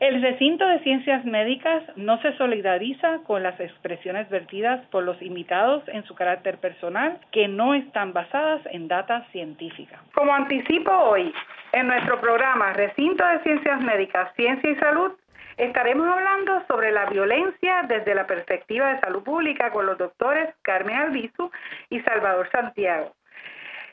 [0.00, 5.82] El recinto de ciencias médicas no se solidariza con las expresiones vertidas por los invitados
[5.88, 10.00] en su carácter personal que no están basadas en data científica.
[10.14, 11.34] Como anticipo hoy,
[11.72, 15.12] en nuestro programa Recinto de Ciencias Médicas, Ciencia y Salud,
[15.58, 20.96] estaremos hablando sobre la violencia desde la perspectiva de salud pública con los doctores Carmen
[20.96, 21.50] Albizu
[21.90, 23.12] y Salvador Santiago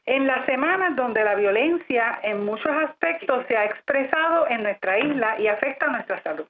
[0.08, 5.40] en las semanas donde la violencia en muchos aspectos se ha expresado en nuestra isla
[5.40, 6.48] y afecta a nuestra salud.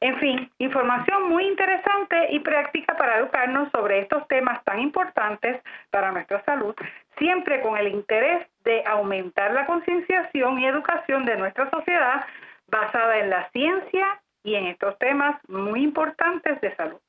[0.00, 6.10] En fin, información muy interesante y práctica para educarnos sobre estos temas tan importantes para
[6.12, 6.74] nuestra salud,
[7.18, 12.24] siempre con el interés de aumentar la concienciación y educación de nuestra sociedad
[12.68, 17.00] basada en la ciencia y en estos temas muy importantes de salud.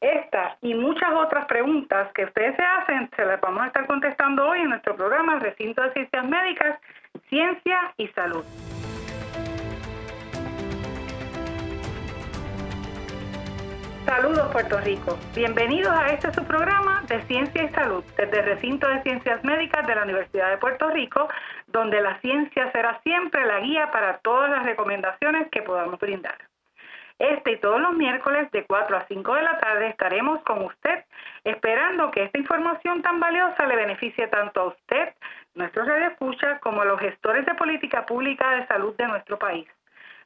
[0.00, 4.48] Esta y muchas otras preguntas que ustedes se hacen se las vamos a estar contestando
[4.48, 6.80] hoy en nuestro programa Recinto de Ciencias Médicas,
[7.28, 8.42] Ciencia y Salud.
[14.06, 15.18] Saludos Puerto Rico.
[15.34, 19.86] Bienvenidos a este su programa de Ciencia y Salud desde el Recinto de Ciencias Médicas
[19.86, 21.28] de la Universidad de Puerto Rico,
[21.66, 26.49] donde la ciencia será siempre la guía para todas las recomendaciones que podamos brindar.
[27.20, 31.04] Este y todos los miércoles de 4 a 5 de la tarde estaremos con usted
[31.44, 35.12] esperando que esta información tan valiosa le beneficie tanto a usted,
[35.54, 39.68] nuestro radio escucha, como a los gestores de política pública de salud de nuestro país,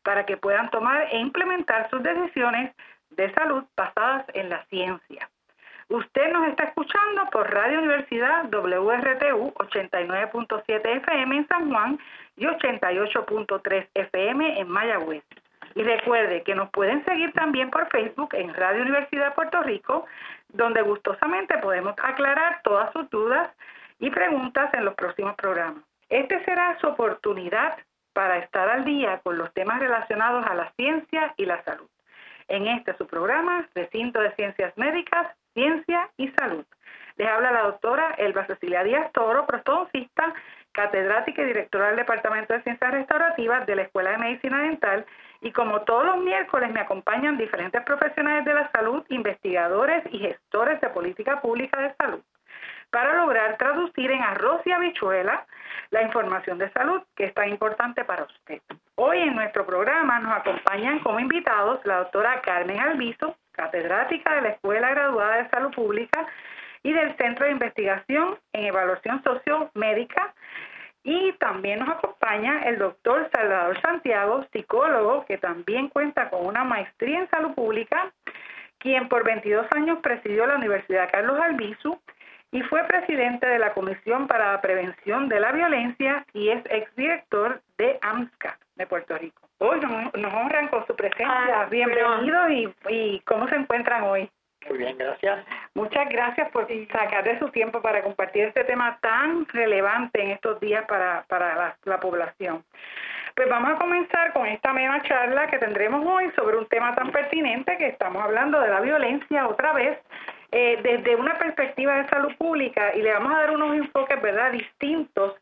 [0.05, 2.73] para que puedan tomar e implementar sus decisiones
[3.11, 5.29] de salud basadas en la ciencia.
[5.89, 11.99] Usted nos está escuchando por Radio Universidad WRTU 89.7 FM en San Juan
[12.37, 15.25] y 88.3 FM en Mayagüez.
[15.75, 20.07] Y recuerde que nos pueden seguir también por Facebook en Radio Universidad Puerto Rico,
[20.49, 23.51] donde gustosamente podemos aclarar todas sus dudas
[23.99, 25.83] y preguntas en los próximos programas.
[26.09, 27.77] Este será su oportunidad
[28.13, 31.89] para estar al día con los temas relacionados a la ciencia y la salud.
[32.47, 36.65] En este su programa, Recinto de Ciencias Médicas, Ciencia y Salud.
[37.17, 40.35] Les habla la doctora Elba Cecilia Díaz Toro, prostodoncista,
[40.73, 45.07] catedrática y directora del Departamento de Ciencias Restaurativas de la Escuela de Medicina Dental
[45.45, 50.81] y como todos los miércoles me acompañan diferentes profesionales de la salud, investigadores y gestores
[50.81, 52.23] de política pública de salud,
[52.91, 55.45] para lograr traducir en arroz y habichuela
[55.91, 58.63] la información de salud que es tan importante para usted.
[58.95, 64.49] Hoy en nuestro programa nos acompañan como invitados la doctora Carmen Alviso, catedrática de la
[64.49, 66.27] Escuela Graduada de Salud Pública
[66.83, 70.33] y del Centro de Investigación en Evaluación Sociomédica
[71.05, 77.21] y también nos acompaña el doctor Salvador Santiago, psicólogo, que también cuenta con una maestría
[77.21, 78.11] en salud pública,
[78.79, 82.01] quien por 22 años presidió la Universidad Carlos Albizu
[82.53, 87.61] y fue presidente de la Comisión para la Prevención de la Violencia y es exdirector
[87.77, 89.43] de AMSCA de Puerto Rico.
[89.59, 91.29] Hoy nos, honran con su presencia.
[91.29, 94.31] Ah, Bienvenidos y, y ¿cómo se encuentran hoy?
[94.69, 95.45] Muy bien, gracias.
[95.75, 100.59] Muchas gracias por sacar de su tiempo para compartir este tema tan relevante en estos
[100.61, 102.65] días para, para la, población.
[103.35, 107.11] Pues vamos a comenzar con esta mega charla que tendremos hoy sobre un tema tan
[107.11, 109.99] pertinente que estamos hablando de la violencia otra vez
[110.53, 114.53] eh, desde una perspectiva de salud pública y le vamos a dar unos enfoques verdad
[114.53, 115.35] distintos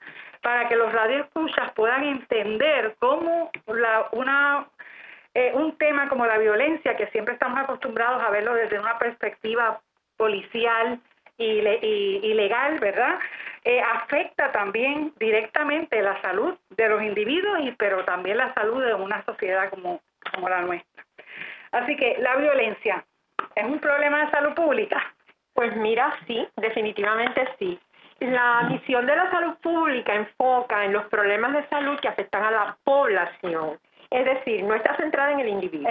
[0.43, 4.67] para que los radioescuchas puedan entender cómo la, una
[5.35, 9.81] eh, un tema como la violencia, que siempre estamos acostumbrados a verlo desde una perspectiva
[10.17, 11.01] policial
[11.39, 13.19] y, legal, ¿verdad?
[13.65, 18.95] Eh, afecta también directamente la salud de los individuos, y, pero también la salud de
[18.95, 20.01] una sociedad como
[20.49, 21.05] la nuestra.
[21.73, 23.05] Así que la violencia
[23.55, 25.15] es un problema de salud pública.
[25.55, 27.79] Pues mira, sí, definitivamente sí.
[28.21, 32.51] La misión de la salud pública enfoca en los problemas de salud que afectan a
[32.51, 33.79] la población
[34.13, 35.91] es decir, no está centrada en el individuo.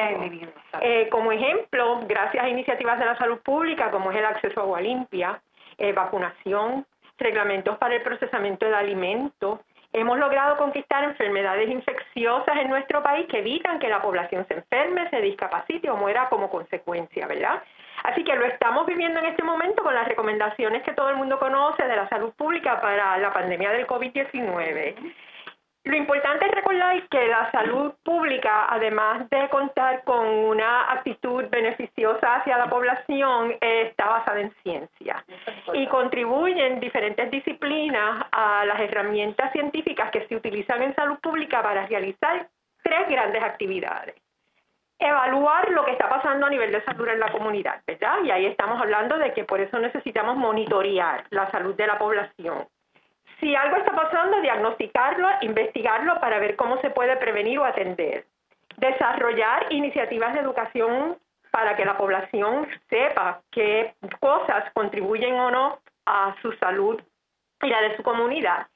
[0.81, 4.63] Eh, como ejemplo, gracias a iniciativas de la salud pública, como es el acceso a
[4.63, 5.41] agua limpia,
[5.77, 6.85] eh, vacunación,
[7.17, 9.59] reglamentos para el procesamiento de alimentos,
[9.93, 15.09] hemos logrado conquistar enfermedades infecciosas en nuestro país que evitan que la población se enferme,
[15.09, 17.61] se discapacite o muera como consecuencia, ¿verdad?
[18.03, 21.39] Así que lo estamos viviendo en este momento con las recomendaciones que todo el mundo
[21.39, 24.95] conoce de la salud pública para la pandemia del COVID-19.
[25.83, 26.71] Lo importante es recordar
[27.09, 34.05] que la salud pública, además de contar con una actitud beneficiosa hacia la población, está
[34.05, 35.25] basada en ciencia
[35.73, 41.63] y contribuye en diferentes disciplinas a las herramientas científicas que se utilizan en salud pública
[41.63, 42.47] para realizar
[42.83, 44.15] tres grandes actividades.
[44.99, 48.17] Evaluar lo que está pasando a nivel de salud en la comunidad, ¿verdad?
[48.23, 52.67] Y ahí estamos hablando de que por eso necesitamos monitorear la salud de la población
[53.41, 58.25] si algo está pasando, diagnosticarlo, investigarlo para ver cómo se puede prevenir o atender.
[58.77, 61.17] Desarrollar iniciativas de educación
[61.51, 67.01] para que la población sepa qué cosas contribuyen o no a su salud
[67.61, 68.67] y la de su comunidad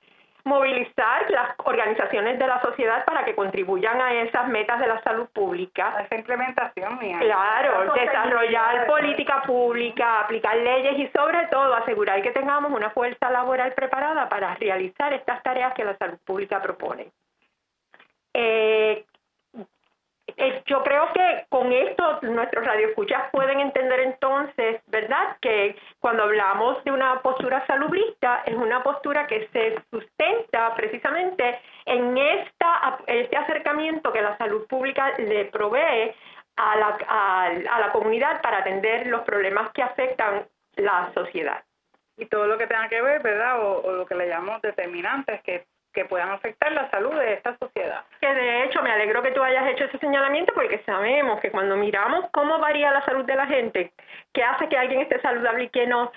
[0.45, 5.27] movilizar las organizaciones de la sociedad para que contribuyan a esas metas de la salud
[5.33, 6.01] pública.
[6.03, 7.17] esa implementación, mía.
[7.19, 13.73] Claro, desarrollar política pública, aplicar leyes y sobre todo asegurar que tengamos una fuerza laboral
[13.73, 17.11] preparada para realizar estas tareas que la salud pública propone.
[18.33, 19.03] Eh,
[20.37, 26.83] eh, yo creo que con esto nuestros radioescuchas pueden entender entonces, ¿verdad?, que cuando hablamos
[26.83, 34.11] de una postura salubrista es una postura que se sustenta precisamente en esta, este acercamiento
[34.11, 36.13] que la salud pública le provee
[36.57, 40.45] a la, a, la comunidad para atender los problemas que afectan
[40.75, 41.63] la sociedad.
[42.17, 45.41] Y todo lo que tenga que ver, ¿verdad?, o, o lo que le llamamos determinantes,
[45.43, 48.03] que que puedan afectar la salud de esta sociedad.
[48.21, 51.77] Que de hecho me alegro que tú hayas hecho ese señalamiento porque sabemos que cuando
[51.77, 53.91] miramos cómo varía la salud de la gente,
[54.33, 56.11] qué hace que alguien esté saludable y que no,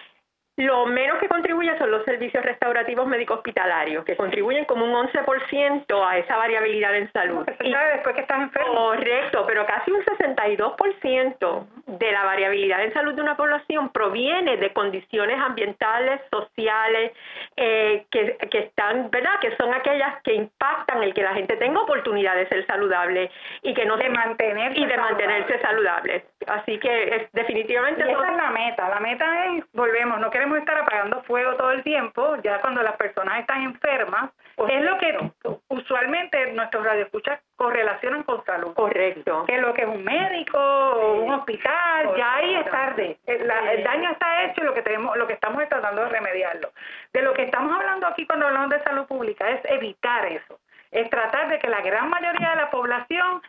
[0.59, 6.19] lo menos que contribuye son los servicios restaurativos médico-hospitalarios, que contribuyen como un 11% a
[6.19, 7.47] esa variabilidad en salud.
[7.61, 8.75] y, después que estás enfermo.
[8.75, 14.73] Correcto, pero casi un 62% de la variabilidad en salud de una población proviene de
[14.73, 17.13] condiciones ambientales, sociales,
[17.57, 19.39] eh, que, que están, ¿verdad?
[19.41, 23.31] Que son aquellas que impactan el que la gente tenga oportunidad de ser saludable
[23.63, 26.25] y que no de mantenerse y de mantenerse saludable.
[26.49, 28.89] Así que es, definitivamente esa es la meta.
[28.89, 32.97] La meta es volvemos, no queremos estar apagando fuego todo el tiempo, ya cuando las
[32.97, 34.31] personas están enfermas,
[34.67, 35.31] es lo que
[35.69, 38.75] usualmente nuestros radioescuchas correlacionan con salud.
[38.75, 39.45] Correcto.
[39.47, 43.19] Que lo que es un médico o un hospital, ya ahí es tarde.
[43.27, 46.73] El, daño está hecho y lo que tenemos, lo que estamos es tratando de remediarlo.
[47.13, 50.59] De lo que estamos hablando aquí cuando hablamos de salud pública es evitar eso.
[50.91, 53.43] Es tratar de que la gran mayoría de la población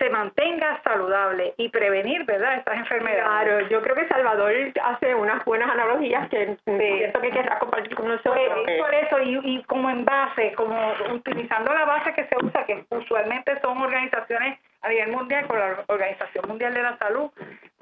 [0.00, 3.22] se mantenga saludable y prevenir, ¿verdad?, estas enfermedades.
[3.22, 4.52] Claro, yo creo que Salvador
[4.82, 8.34] hace unas buenas analogías que siento que querrá compartir con nosotros.
[8.64, 12.64] Pues, por eso, y, y como en base, como utilizando la base que se usa,
[12.64, 17.30] que usualmente son organizaciones a nivel mundial, con la Organización Mundial de la Salud,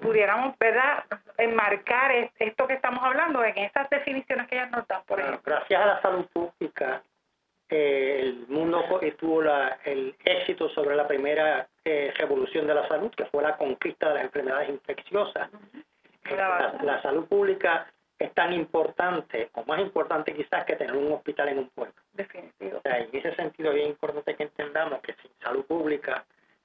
[0.02, 1.04] pudiéramos, ¿verdad?,
[1.36, 2.10] enmarcar
[2.40, 5.40] esto que estamos hablando en esas definiciones que ellas nos dan, por ejemplo.
[5.44, 7.00] Gracias a la salud pública,
[7.70, 8.82] eh, el mundo
[9.18, 13.56] tuvo la, el éxito sobre la primera eh, revolución de la salud, que fue la
[13.56, 15.50] conquista de las enfermedades infecciosas.
[16.24, 17.86] Eh, la, salud pública
[18.18, 21.94] es tan importante, o más importante quizás, que tener un hospital en un pueblo.
[22.12, 22.80] Definitivo.
[22.84, 26.24] en ese sentido es bien importante que entendamos que sin salud pública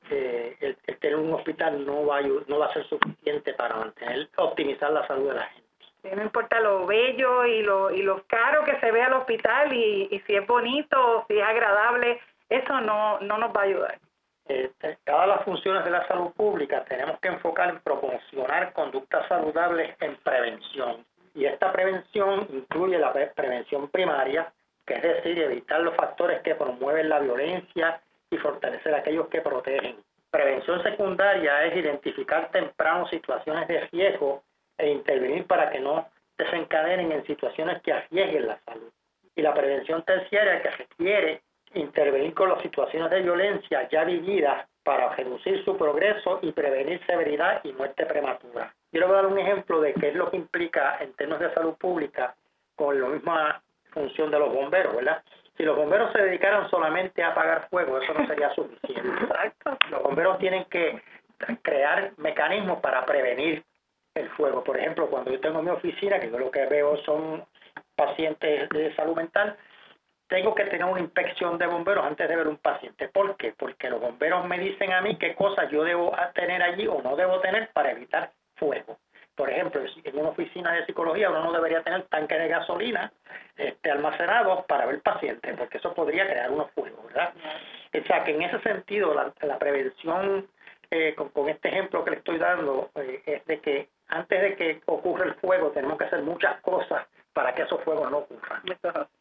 [0.09, 4.91] el, tener un hospital no va, a, no va a ser suficiente para mantener, optimizar
[4.91, 5.62] la salud de la gente
[6.03, 10.09] no importa lo bello y lo, y lo caro que se ve al hospital y,
[10.11, 12.19] y si es bonito o si es agradable,
[12.49, 13.99] eso no, no nos va a ayudar.
[14.45, 19.95] Este, cada las funciones de la salud pública tenemos que enfocar en proporcionar conductas saludables
[20.01, 21.05] en prevención.
[21.33, 24.51] Y esta prevención incluye la prevención primaria,
[24.85, 29.95] que es decir, evitar los factores que promueven la violencia y fortalecer aquellos que protegen.
[30.29, 34.43] Prevención secundaria es identificar temprano situaciones de riesgo
[34.77, 38.91] e intervenir para que no desencadenen en situaciones que arriesguen la salud.
[39.35, 41.41] Y la prevención terciaria que requiere
[41.73, 47.61] intervenir con las situaciones de violencia ya vividas para reducir su progreso y prevenir severidad
[47.63, 48.73] y muerte prematura.
[48.91, 52.35] Quiero dar un ejemplo de qué es lo que implica en términos de salud pública
[52.75, 53.61] con la misma
[53.91, 55.23] función de los bomberos, ¿verdad?
[55.57, 59.03] Si los bomberos se dedicaran solamente a apagar fuego, eso no sería suficiente.
[59.91, 60.99] Los bomberos tienen que
[61.61, 63.63] crear mecanismos para prevenir
[64.15, 64.63] el fuego.
[64.63, 67.45] Por ejemplo, cuando yo tengo mi oficina, que yo lo que veo son
[67.95, 69.57] pacientes de salud mental,
[70.27, 73.07] tengo que tener una inspección de bomberos antes de ver un paciente.
[73.09, 73.53] ¿Por qué?
[73.57, 77.15] Porque los bomberos me dicen a mí qué cosas yo debo tener allí o no
[77.15, 78.97] debo tener para evitar fuego.
[79.35, 83.11] Por ejemplo, en una oficina de psicología uno no debería tener tanques de gasolina
[83.57, 87.33] este, almacenados para ver pacientes, porque eso podría crear unos fuegos, ¿verdad?
[87.99, 90.47] O sea, que en ese sentido la, la prevención,
[90.91, 94.81] eh, con, este ejemplo que le estoy dando, eh, es de que antes de que
[94.85, 98.61] ocurra el fuego tenemos que hacer muchas cosas para que esos fuegos no ocurran.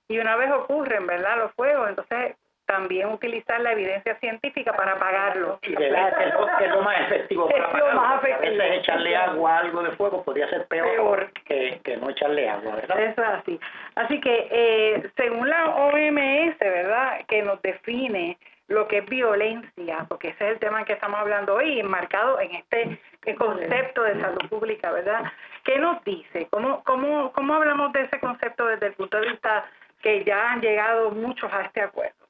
[0.08, 1.38] Y una vez ocurren, ¿verdad?
[1.38, 2.36] Los fuegos, entonces
[2.66, 5.58] también utilizar la evidencia científica para pagarlo.
[5.62, 6.24] Y de ver que
[6.64, 8.00] es, lo, más efectivo para pagarlo.
[8.00, 12.10] Más A veces echarle agua a algo de fuego podría ser peor, Que, que, no
[12.10, 13.00] echarle agua, ¿verdad?
[13.00, 13.60] Eso es así.
[13.94, 17.20] Así que eh, según la OMS, ¿verdad?
[17.26, 18.38] Que nos define
[18.72, 22.54] lo que es violencia, porque ese es el tema que estamos hablando hoy, enmarcado en
[22.56, 22.98] este
[23.36, 25.24] concepto de salud pública, ¿verdad?
[25.64, 26.48] ¿Qué nos dice?
[26.50, 29.64] ¿Cómo, cómo, ¿Cómo hablamos de ese concepto desde el punto de vista
[30.02, 32.22] que ya han llegado muchos a este acuerdo?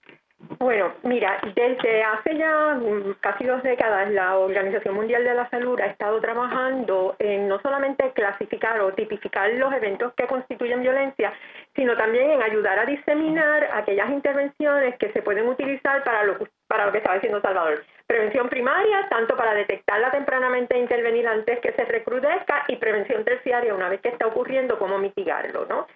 [0.59, 2.79] Bueno, mira, desde hace ya
[3.21, 8.11] casi dos décadas la Organización Mundial de la Salud ha estado trabajando en no solamente
[8.13, 11.33] clasificar o tipificar los eventos que constituyen violencia,
[11.75, 16.37] sino también en ayudar a diseminar aquellas intervenciones que se pueden utilizar para lo,
[16.67, 17.85] para lo que estaba diciendo Salvador.
[18.07, 23.75] Prevención primaria, tanto para detectarla tempranamente e intervenir antes que se recrudezca, y prevención terciaria,
[23.75, 25.87] una vez que está ocurriendo, cómo mitigarlo, ¿no?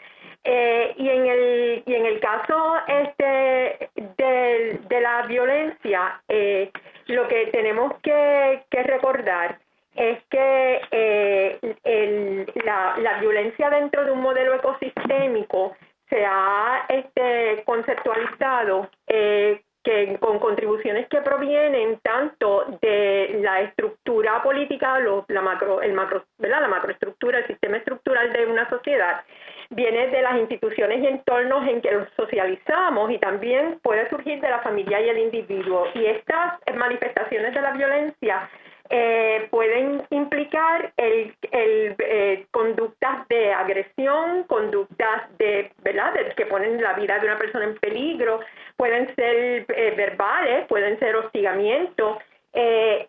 [0.45, 6.71] Eh, y en el y en el caso este de, de la violencia eh,
[7.06, 9.59] lo que tenemos que, que recordar
[9.97, 15.76] es que eh, el, la, violencia dentro de un modelo ecosistémico
[16.09, 24.99] se ha este, conceptualizado eh, que con contribuciones que provienen tanto de la estructura política,
[25.29, 26.62] la macro, el macro, ¿verdad?
[26.62, 29.23] la macroestructura, el sistema estructural de una sociedad,
[29.71, 34.50] viene de las instituciones y entornos en que los socializamos y también puede surgir de
[34.50, 35.87] la familia y el individuo.
[35.95, 38.50] Y estas manifestaciones de la violencia
[38.90, 46.14] eh, pueden implicar el, eh, conductas de agresión, conductas de, ¿verdad?
[46.37, 48.40] que ponen la vida de una persona en peligro,
[48.76, 52.19] pueden ser eh, verbales, pueden ser hostigamiento.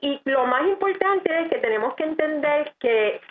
[0.02, 3.22] y lo más importante es que tenemos que entender que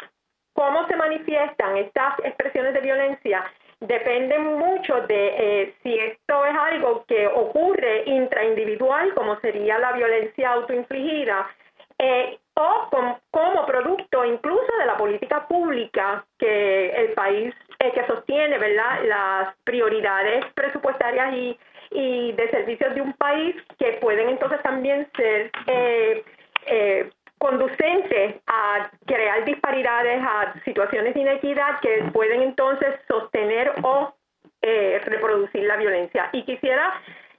[0.54, 3.44] cómo se manifiestan estas expresiones de violencia
[3.80, 11.46] dependen mucho de si esto es algo que ocurre intraindividual, como sería la violencia autoinfligida,
[11.98, 12.88] eh, o
[13.30, 19.54] como producto incluso de la política pública que el país eh, que sostiene verdad las
[19.64, 21.58] prioridades presupuestarias y,
[21.90, 26.24] y de servicios de un país que pueden entonces también ser eh,
[26.66, 34.14] eh, conducentes a crear disparidades, a situaciones de inequidad que pueden entonces sostener o
[34.62, 36.30] eh, reproducir la violencia.
[36.32, 36.94] Y quisiera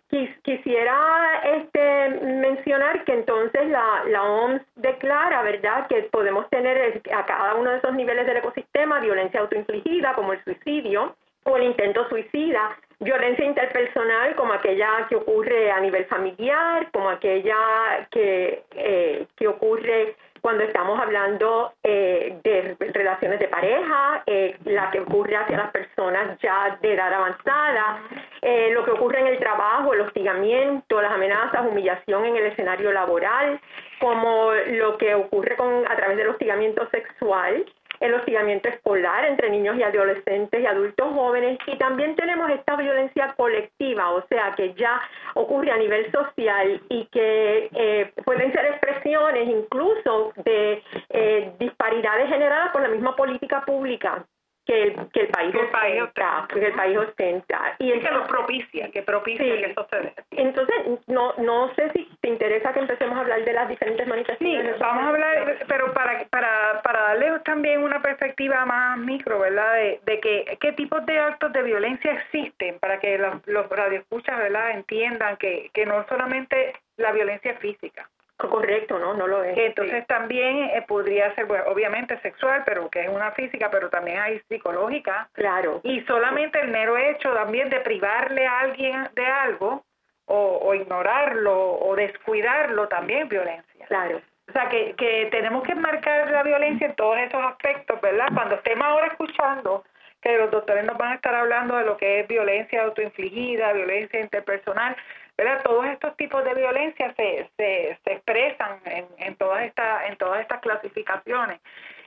[0.10, 7.56] Quisiera este, mencionar que entonces la, la OMS declara, ¿verdad?, que podemos tener a cada
[7.56, 12.78] uno de esos niveles del ecosistema violencia autoinfligida, como el suicidio o el intento suicida,
[13.00, 20.16] violencia interpersonal, como aquella que ocurre a nivel familiar, como aquella que, eh, que ocurre
[20.42, 26.40] cuando estamos hablando eh, de relaciones de pareja, eh, la que ocurre hacia las personas
[26.42, 28.00] ya de edad avanzada,
[28.42, 32.92] eh, lo que ocurre en el trabajo, el hostigamiento, las amenazas, humillación en el escenario
[32.92, 33.60] laboral,
[34.00, 37.66] como lo que ocurre con a través del hostigamiento sexual,
[38.00, 43.34] el hostigamiento escolar entre niños y adolescentes y adultos jóvenes y también tenemos esta violencia
[43.36, 45.02] colectiva, o sea, que ya
[45.34, 52.72] ocurre a nivel social y que eh, pueden ser expresiones incluso de eh, disparidades generadas
[52.72, 54.26] por la misma política pública
[54.68, 57.76] que el, que el país ostenta, que el país ostenta.
[57.80, 60.76] Y es que lo propicia, que propicia que eso se Entonces,
[61.08, 64.76] no, no sé si te interesa que empecemos a hablar de las diferentes manifestaciones.
[64.76, 69.74] Sí, vamos a hablar, pero para, para, para darle también una perspectiva más micro, ¿verdad?
[69.76, 74.38] De, de que qué tipos de actos de violencia existen para que los, los radioescuchas,
[74.38, 74.72] ¿verdad?
[74.72, 79.58] Entiendan que, que no solamente la violencia física, Correcto, no, no lo es.
[79.58, 84.40] Entonces también eh, podría ser, obviamente sexual, pero que es una física, pero también hay
[84.48, 85.28] psicológica.
[85.34, 85.82] Claro.
[85.84, 89.84] Y solamente el mero hecho también de privarle a alguien de algo
[90.26, 93.88] o, o ignorarlo o descuidarlo también violencia.
[93.88, 94.22] Claro.
[94.48, 98.28] O sea, que, que tenemos que marcar la violencia en todos esos aspectos, ¿verdad?
[98.34, 99.84] Cuando estemos ahora escuchando
[100.22, 104.20] que los doctores nos van a estar hablando de lo que es violencia autoinfligida, violencia
[104.20, 104.96] interpersonal,
[105.38, 105.62] ¿verdad?
[105.64, 110.42] Todos estos tipos de violencia se, se, se expresan en, en, todas esta, en todas
[110.42, 111.60] estas clasificaciones.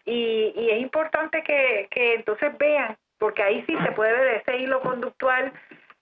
[0.04, 4.56] Y, y es importante que, que entonces vean, porque ahí sí se puede ver ese
[4.56, 5.52] hilo conductual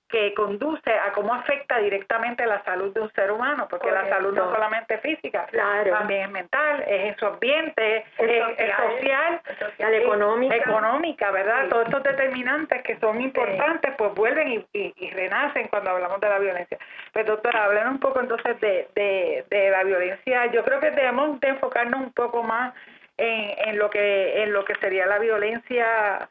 [0.09, 4.35] que conduce a cómo afecta directamente la salud de un ser humano, porque la salud
[4.35, 8.45] no es solamente física, también es mental, es en su ambiente, es,
[8.77, 10.57] social, social económica.
[10.57, 11.69] económica, ¿verdad?
[11.69, 16.39] Todos estos determinantes que son importantes, pues vuelven y, y, renacen cuando hablamos de la
[16.39, 16.79] violencia.
[17.13, 20.47] Pues doctora, hablen un poco entonces de, de, de la violencia.
[20.47, 22.73] Yo creo que debemos de enfocarnos un poco más
[23.19, 26.29] en, en lo que en lo que sería la violencia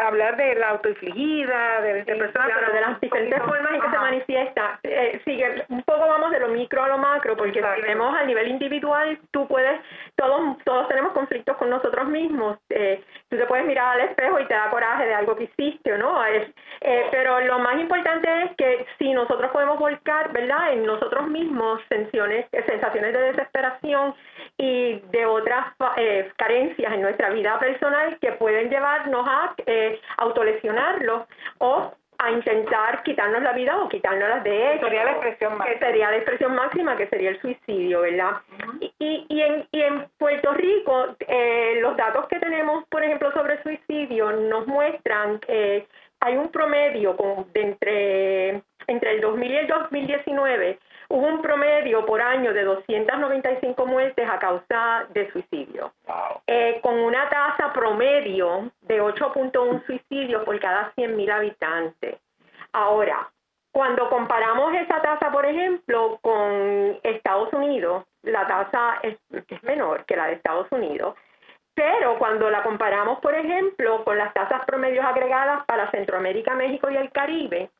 [0.00, 4.80] hablar de la autoinfligida, de la claro, de las diferentes formas en que se manifiesta.
[4.82, 8.24] Eh, sigue, un poco vamos de lo micro a lo macro, porque si vemos a
[8.24, 9.80] nivel individual, tú puedes,
[10.16, 12.58] todos, todos tenemos conflictos con nosotros mismos.
[12.70, 15.92] Eh, tú te puedes mirar al espejo y te da coraje de algo que hiciste
[15.92, 16.24] o no.
[16.24, 16.48] Es,
[16.80, 21.80] eh, pero lo más importante es que si nosotros podemos volcar, ¿verdad?, en nosotros mismos
[21.88, 24.14] sensaciones, sensaciones de desesperación
[24.58, 29.54] y de otras eh, carencias en nuestra vida personal que pueden llevarnos a
[29.94, 31.22] eh, autolesionarlos
[31.58, 34.84] o a intentar quitarnos la vida o quitárnoslas de ellos.
[34.84, 35.72] Sería la expresión máxima.
[35.72, 38.32] Que sería la expresión máxima, que sería el suicidio, ¿verdad?
[38.98, 43.62] y, y, en, y en Puerto Rico, eh, los datos que tenemos, por ejemplo, sobre
[43.62, 45.86] suicidio nos muestran que
[46.20, 47.16] hay un promedio
[47.54, 50.78] de entre, entre el 2000 y el 2019
[51.10, 55.92] hubo un promedio por año de 295 muertes a causa de suicidio,
[56.46, 62.16] eh, con una tasa promedio de 8.1 suicidios por cada 100.000 habitantes.
[62.72, 63.28] Ahora,
[63.72, 70.16] cuando comparamos esa tasa, por ejemplo, con Estados Unidos, la tasa es, es menor que
[70.16, 71.16] la de Estados Unidos,
[71.74, 76.96] pero cuando la comparamos, por ejemplo, con las tasas promedios agregadas para Centroamérica, México y
[76.96, 77.70] el Caribe,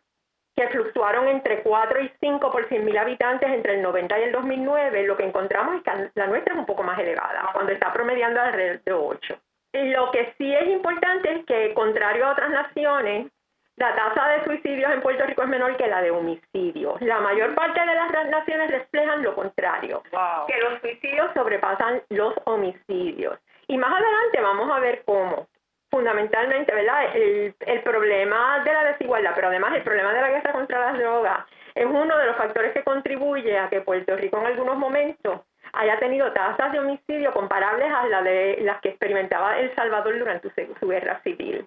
[0.61, 4.33] que fluctuaron entre 4 y 5 por 100 mil habitantes entre el 90 y el
[4.33, 7.93] 2009, lo que encontramos es que la nuestra es un poco más elevada, cuando está
[7.93, 9.35] promediando alrededor de 8.
[9.73, 13.31] Lo que sí es importante es que, contrario a otras naciones,
[13.77, 17.01] la tasa de suicidios en Puerto Rico es menor que la de homicidios.
[17.01, 20.03] La mayor parte de las naciones reflejan lo contrario,
[20.47, 23.39] que los suicidios sobrepasan los homicidios.
[23.69, 25.47] Y más adelante vamos a ver cómo
[25.91, 27.15] fundamentalmente, ¿verdad?
[27.15, 30.99] El, el problema de la desigualdad, pero además el problema de la guerra contra las
[30.99, 35.41] drogas es uno de los factores que contribuye a que Puerto Rico en algunos momentos
[35.73, 40.51] haya tenido tasas de homicidio comparables a las de las que experimentaba El Salvador durante
[40.81, 41.67] su, guerra civil.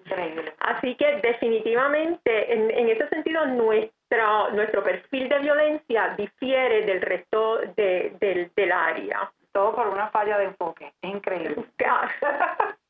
[0.60, 7.58] Así que definitivamente, en, en, ese sentido, nuestro, nuestro perfil de violencia difiere del resto
[7.76, 9.30] de, del, del área.
[9.52, 10.92] Todo por una falla de enfoque.
[11.00, 11.64] Es increíble.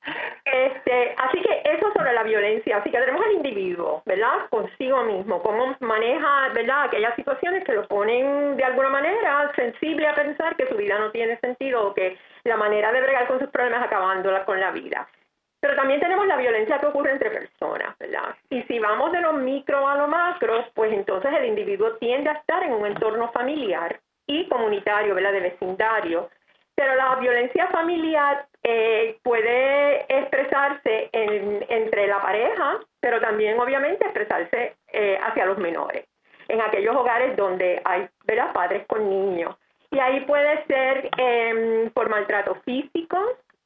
[0.45, 4.47] Este, así que eso sobre la violencia, así que tenemos al individuo, ¿verdad?
[4.51, 6.85] Consigo mismo, cómo maneja, ¿verdad?
[6.85, 11.11] Aquellas situaciones que lo ponen de alguna manera sensible a pensar que su vida no
[11.11, 15.09] tiene sentido o que la manera de bregar con sus problemas acabándola con la vida.
[15.61, 18.35] Pero también tenemos la violencia que ocurre entre personas, ¿verdad?
[18.51, 22.35] Y si vamos de lo micro a lo macro, pues entonces el individuo tiende a
[22.35, 25.33] estar en un entorno familiar y comunitario, ¿verdad?
[25.33, 26.29] De vecindario,
[26.75, 35.19] pero la violencia familiar eh, puede expresarse entre la pareja, pero también obviamente expresarse eh,
[35.23, 36.07] hacia los menores,
[36.49, 38.55] en aquellos hogares donde hay ¿verdad?
[38.55, 39.55] padres con niños.
[39.91, 43.19] Y ahí puede ser em, por maltrato físico,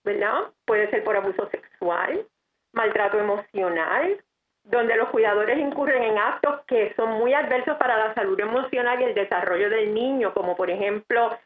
[0.04, 0.46] ¿verdad?
[0.66, 2.26] Puede ser por abuso sexual,
[2.72, 4.18] maltrato emocional,
[4.64, 9.04] donde los cuidadores incurren en actos que son muy adversos para la salud emocional y
[9.04, 11.38] el desarrollo del niño, como por ejemplo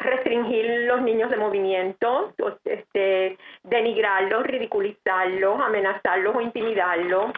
[0.00, 2.32] restringir los niños de movimiento,
[2.64, 7.32] este, denigrarlos, ridiculizarlos, amenazarlos o intimidarlos.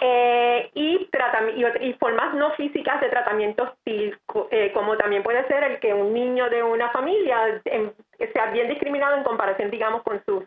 [0.00, 1.08] Eh, y,
[1.80, 4.18] y, formas no físicas de tratamiento hostil,
[4.50, 9.16] eh, como también puede ser el que un niño de una familia sea bien discriminado
[9.16, 10.44] en comparación, digamos, con sus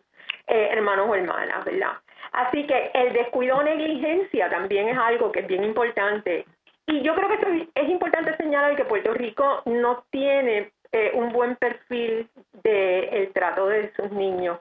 [0.48, 1.94] eh, hermanos o hermanas, ¿verdad?
[2.32, 6.46] Así que el descuido o negligencia también es algo que es bien importante.
[6.86, 11.56] Y yo creo que es importante señalar que Puerto Rico no tiene eh, un buen
[11.56, 12.30] perfil
[12.64, 14.60] del el trato de sus niños.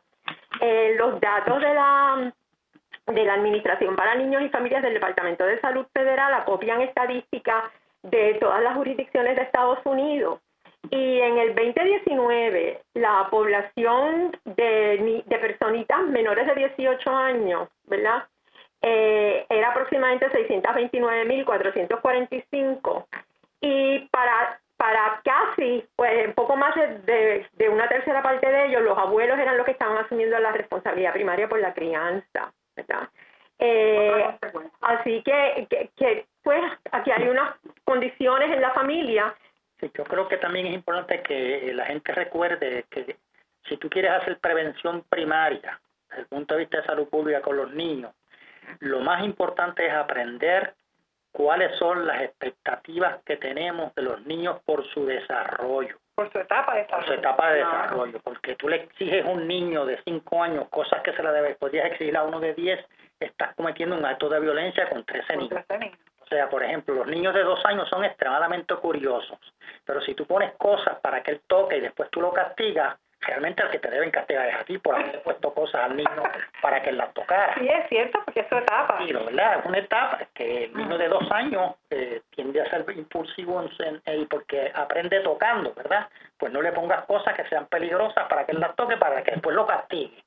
[0.60, 2.32] Eh, los datos de la
[3.06, 7.64] de la Administración para Niños y Familias del Departamento de Salud Federal acopian estadísticas
[8.02, 10.40] de todas las jurisdicciones de Estados Unidos.
[10.90, 18.24] Y en el 2019, la población de, de personitas menores de 18 años, ¿verdad?
[18.82, 23.06] Eh, era aproximadamente 629.445.
[23.60, 28.96] Y para para casi, pues poco más de, de, una tercera parte de ellos, los
[28.96, 33.08] abuelos eran los que estaban asumiendo la responsabilidad primaria por la crianza, ¿verdad?
[33.58, 34.38] Eh,
[34.80, 36.62] así que, que, pues
[36.92, 39.34] aquí hay unas condiciones en la familia.
[39.80, 43.16] Sí, yo creo que también es importante que la gente recuerde que
[43.68, 47.56] si tú quieres hacer prevención primaria desde el punto de vista de salud pública con
[47.56, 48.12] los niños,
[48.78, 50.74] lo más importante es aprender
[51.32, 55.96] cuáles son las expectativas que tenemos de los niños por su desarrollo.
[56.14, 57.06] Por su etapa de desarrollo.
[57.06, 60.68] Por su etapa de desarrollo, porque tú le exiges a un niño de 5 años
[60.68, 62.84] cosas que se le debe, podrías exigir a uno de 10,
[63.20, 65.64] estás cometiendo un acto de violencia con 13 niños.
[66.20, 69.38] O sea, por ejemplo, los niños de 2 años son extremadamente curiosos,
[69.84, 73.62] pero si tú pones cosas para que él toque y después tú lo castigas, realmente
[73.62, 76.22] el que te deben castigar es a ti por haber puesto cosas al niño
[76.62, 77.54] para que él las tocara.
[77.54, 78.98] Sí, es cierto, porque es su etapa.
[79.04, 79.58] Sí, ¿verdad?
[79.58, 84.02] Es una etapa que el niño de dos años eh, tiende a ser impulsivo en,
[84.06, 86.08] y porque aprende tocando, ¿verdad?
[86.38, 89.32] Pues no le pongas cosas que sean peligrosas para que él las toque, para que
[89.32, 90.22] después lo castigue.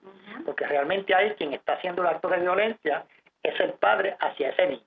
[0.46, 3.06] Porque realmente ahí quien está haciendo el acto de violencia
[3.44, 4.84] es el padre hacia ese niño.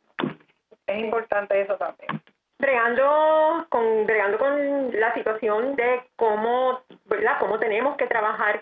[0.86, 2.20] Es importante eso también
[2.58, 8.60] bregando con bregando con la situación de cómo verdad cómo tenemos que trabajar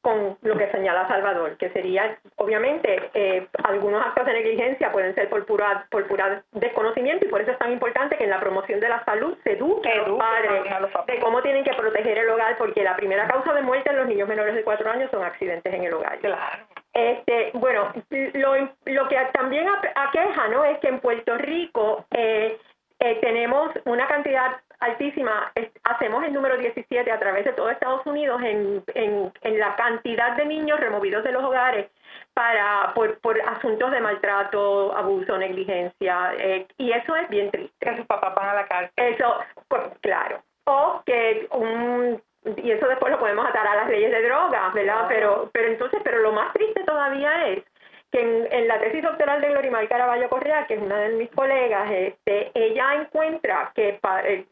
[0.00, 5.28] con lo que señala Salvador, que sería, obviamente, eh, algunos actos de negligencia pueden ser
[5.28, 8.78] por pura, por pura desconocimiento y por eso es tan importante que en la promoción
[8.80, 10.62] de la salud se eduque, a los padres
[11.06, 14.06] de cómo tienen que proteger el hogar, porque la primera causa de muerte en los
[14.06, 16.18] niños menores de cuatro años son accidentes en el hogar.
[16.20, 16.66] Claro.
[16.92, 17.92] Este, bueno,
[18.34, 18.54] lo,
[18.86, 20.64] lo que también aqueja, ¿no?
[20.64, 22.58] Es que en Puerto Rico eh,
[23.00, 25.52] eh, tenemos una cantidad altísima,
[25.84, 30.36] hacemos el número 17 a través de todo Estados Unidos en, en, en la cantidad
[30.36, 31.90] de niños removidos de los hogares
[32.34, 37.74] para por, por asuntos de maltrato, abuso, negligencia, eh, y eso es bien triste.
[37.80, 38.92] Que sus papás van a la cárcel.
[38.96, 39.38] Eso,
[39.68, 40.42] pues, claro.
[40.64, 42.22] O que un
[42.56, 45.06] y eso después lo podemos atar a las leyes de drogas, ¿verdad?
[45.08, 47.64] Pero, pero entonces, pero lo más triste todavía es
[48.10, 51.90] que en, la tesis doctoral de Glorimar Caraballo Correa, que es una de mis colegas,
[51.90, 54.00] este, ella encuentra que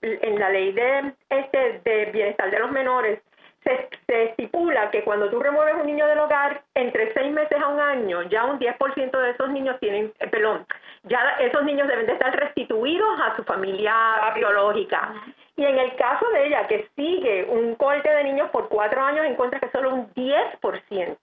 [0.02, 3.20] en la ley de, este, de bienestar de los menores
[4.06, 7.80] se, estipula que cuando tú remueves un niño del hogar, entre seis meses a un
[7.80, 10.66] año, ya un 10% de esos niños tienen, eh, perdón,
[11.04, 13.94] ya esos niños deben de estar restituidos a su familia
[14.34, 15.14] biológica.
[15.56, 19.26] Y en el caso de ella, que sigue un corte de niños por cuatro años,
[19.26, 21.18] encuentra que solo un 10%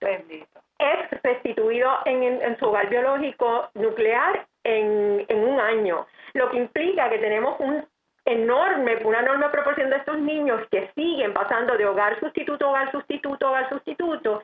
[0.92, 7.18] es restituido en, su hogar biológico nuclear en, en un año, lo que implica que
[7.18, 7.84] tenemos un
[8.24, 13.48] enorme, una enorme proporción de estos niños que siguen pasando de hogar sustituto, hogar sustituto,
[13.48, 14.42] hogar sustituto,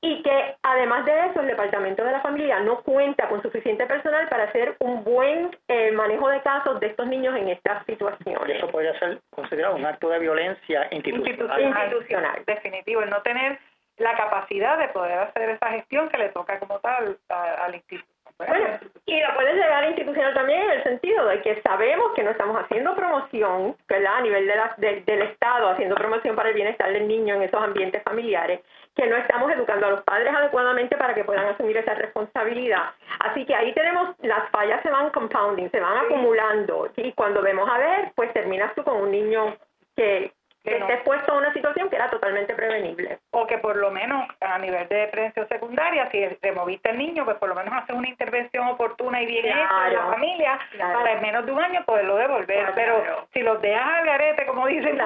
[0.00, 4.28] y que además de eso el Departamento de la Familia no cuenta con suficiente personal
[4.28, 8.56] para hacer un buen eh, manejo de casos de estos niños en estas situaciones.
[8.56, 11.60] Eso podría ser considerado un acto de violencia institucional.
[11.60, 12.42] institucional.
[12.46, 13.58] Definitivo, el no tener
[13.98, 18.16] la capacidad de poder hacer esa gestión que le toca como tal al instituto.
[18.38, 22.32] Bueno, y la puedes llegar institucional también en el sentido de que sabemos que no
[22.32, 24.16] estamos haciendo promoción, ¿verdad?
[24.16, 27.62] A nivel de la, del Estado, haciendo promoción para el bienestar del niño en esos
[27.62, 28.60] ambientes familiares,
[28.94, 32.90] que no estamos educando a los padres adecuadamente para que puedan asumir esa responsabilidad.
[33.20, 37.68] Así que ahí tenemos, las fallas se van compounding, se van acumulando, y cuando vemos
[37.70, 39.56] a ver, pues terminas tú con un niño
[39.96, 40.32] que,
[40.66, 43.18] que esté expuesto a una situación que era totalmente prevenible.
[43.30, 47.36] O que por lo menos a nivel de prevención secundaria, si removiste al niño, pues
[47.36, 51.22] por lo menos hacer una intervención oportuna y bien hecha en la familia para en
[51.22, 52.72] menos de un año poderlo devolver.
[52.74, 54.98] Pero si los dejas al garete, como dicen,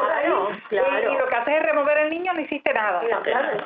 [0.71, 3.03] y, lo que haces es remover al niño, no hiciste nada.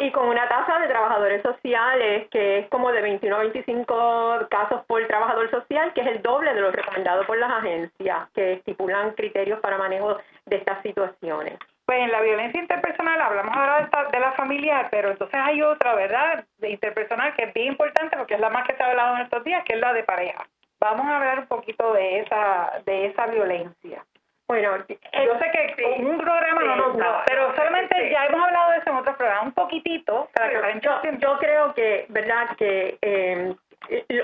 [0.00, 4.84] Y con una tasa de trabajadores sociales que es como de 21 a 25 casos
[4.86, 9.12] por trabajador social, que es el doble de lo recomendado por las agencias que estipulan
[9.12, 11.58] criterios para manejo de estas situaciones.
[11.86, 16.44] Pues en la violencia interpersonal hablamos ahora de, la familiar, pero entonces hay otra, ¿verdad?
[16.58, 19.22] De interpersonal que es bien importante porque es la más que se ha hablado en
[19.22, 20.46] estos días, que es la de pareja.
[20.80, 24.04] Vamos a hablar un poquito de esa de esa violencia.
[24.46, 28.78] Bueno, yo sé que un programa no nos da, pero solamente ya hemos hablado de
[28.78, 30.28] eso en otros programas, un poquitito.
[30.34, 32.54] Para que yo, yo creo que, ¿verdad?
[32.58, 33.54] Que eh,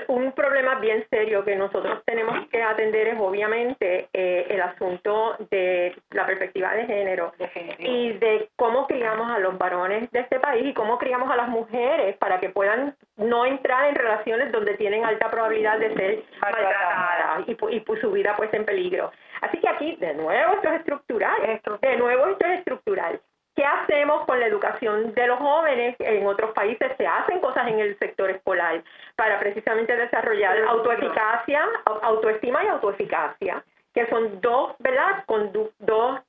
[0.07, 5.95] un problema bien serio que nosotros tenemos que atender es obviamente eh, el asunto de
[6.11, 7.33] la perspectiva de género
[7.79, 11.49] y de cómo criamos a los varones de este país y cómo criamos a las
[11.49, 17.47] mujeres para que puedan no entrar en relaciones donde tienen alta probabilidad de ser maltratadas
[17.47, 19.11] y, y, su vida puesta en peligro.
[19.41, 23.21] Así que aquí de nuevo esto es estructural, de nuevo esto es estructural.
[23.55, 25.95] ¿Qué hacemos con la educación de los jóvenes?
[25.99, 28.81] En otros países se hacen cosas en el sector escolar
[29.17, 31.67] para precisamente desarrollar autoeficacia,
[32.01, 33.61] autoestima y autoeficacia,
[33.93, 35.25] que son dos, ¿verdad?
[35.25, 36.19] Con dos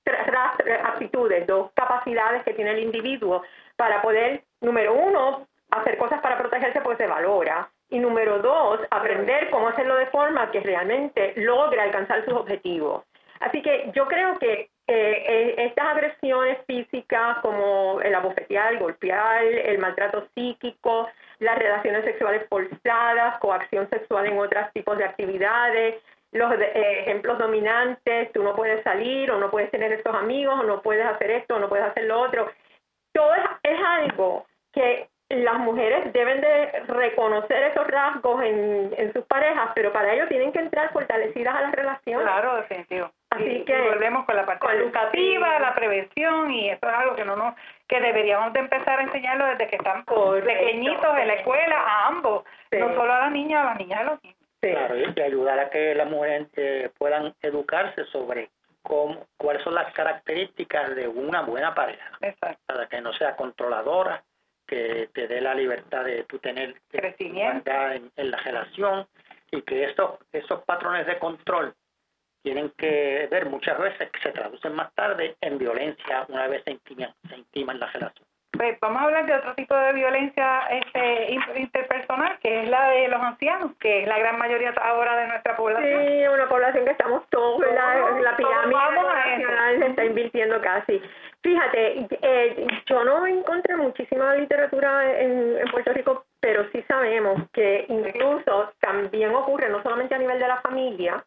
[0.85, 3.43] aptitudes, dos capacidades que tiene el individuo
[3.77, 7.71] para poder, número uno, hacer cosas para protegerse porque se valora.
[7.89, 13.05] Y número dos, aprender cómo hacerlo de forma que realmente logre alcanzar sus objetivos.
[13.39, 19.43] Así que yo creo que eh, eh, estas agresiones físicas como el abofetear, el golpear,
[19.43, 25.95] el maltrato psíquico, las relaciones sexuales forzadas, coacción sexual en otros tipos de actividades,
[26.33, 30.63] los eh, ejemplos dominantes, tú no puedes salir o no puedes tener estos amigos o
[30.65, 32.51] no puedes hacer esto o no puedes hacer lo otro.
[33.15, 39.25] Todo es, es algo que las mujeres deben de reconocer esos rasgos en, en sus
[39.25, 42.27] parejas, pero para ello tienen que entrar fortalecidas a las relaciones.
[42.27, 47.16] Claro, definitivo Así que volvemos con la parte educativa, la prevención y eso es algo
[47.16, 47.55] que no nos
[47.88, 52.45] que deberíamos de empezar a enseñarlo desde que están pequeñitos en la escuela a ambos,
[52.73, 54.38] no solo a las niñas, a las niñas a los niños.
[54.61, 58.51] Claro, y ayudar a que las mujeres eh, puedan educarse sobre
[58.83, 62.18] cómo, cuáles son las características de una buena pareja.
[62.66, 64.23] Para que no sea controladora,
[64.66, 67.71] que te dé la libertad de tú tener crecimiento.
[67.71, 69.07] en, en, la relación
[69.51, 71.75] y que estos, esos patrones de control
[72.43, 76.73] tienen que ver muchas veces que se traducen más tarde en violencia una vez se
[76.73, 78.27] intiman, se intiman la relación.
[78.53, 83.09] Pues vamos a hablar de otro tipo de violencia este, interpersonal, que es la de
[83.09, 86.07] los ancianos, que es la gran mayoría ahora de nuestra población.
[86.07, 91.01] Sí, una población que estamos todos, la, la pirámide se está invirtiendo casi.
[91.43, 97.87] Fíjate, eh, yo no encontré muchísima literatura en, en Puerto Rico, pero sí sabemos que
[97.89, 101.25] incluso también ocurre no solamente a nivel de la familia,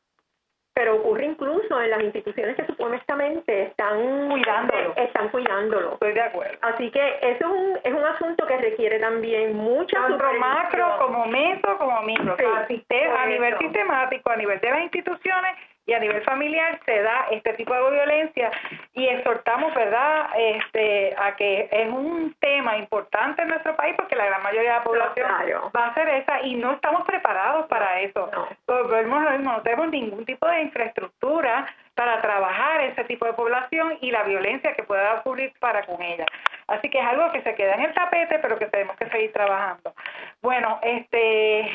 [0.75, 4.93] pero ocurre incluso en las instituciones que supuestamente están cuidándolo.
[4.97, 5.93] Están cuidándolo.
[5.93, 6.57] Estoy de acuerdo.
[6.61, 11.25] Así que eso es un, es un asunto que requiere también mucha Tanto macro como
[11.27, 12.35] meso como micro.
[12.35, 17.53] a nivel sistemático, a nivel de las instituciones y a nivel familiar se da este
[17.53, 18.51] tipo de violencia
[18.93, 24.25] y exhortamos, ¿verdad?, este, a que es un tema importante en nuestro país porque la
[24.25, 25.27] gran mayoría de la población
[25.75, 28.29] va a ser esa y no estamos preparados para eso.
[28.31, 28.47] No.
[29.39, 34.73] no tenemos ningún tipo de infraestructura para trabajar ese tipo de población y la violencia
[34.73, 36.25] que pueda ocurrir para con ella.
[36.67, 39.31] Así que es algo que se queda en el tapete, pero que tenemos que seguir
[39.31, 39.93] trabajando.
[40.41, 41.71] Bueno, este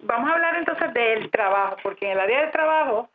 [0.00, 3.08] vamos a hablar entonces del trabajo, porque en el área del trabajo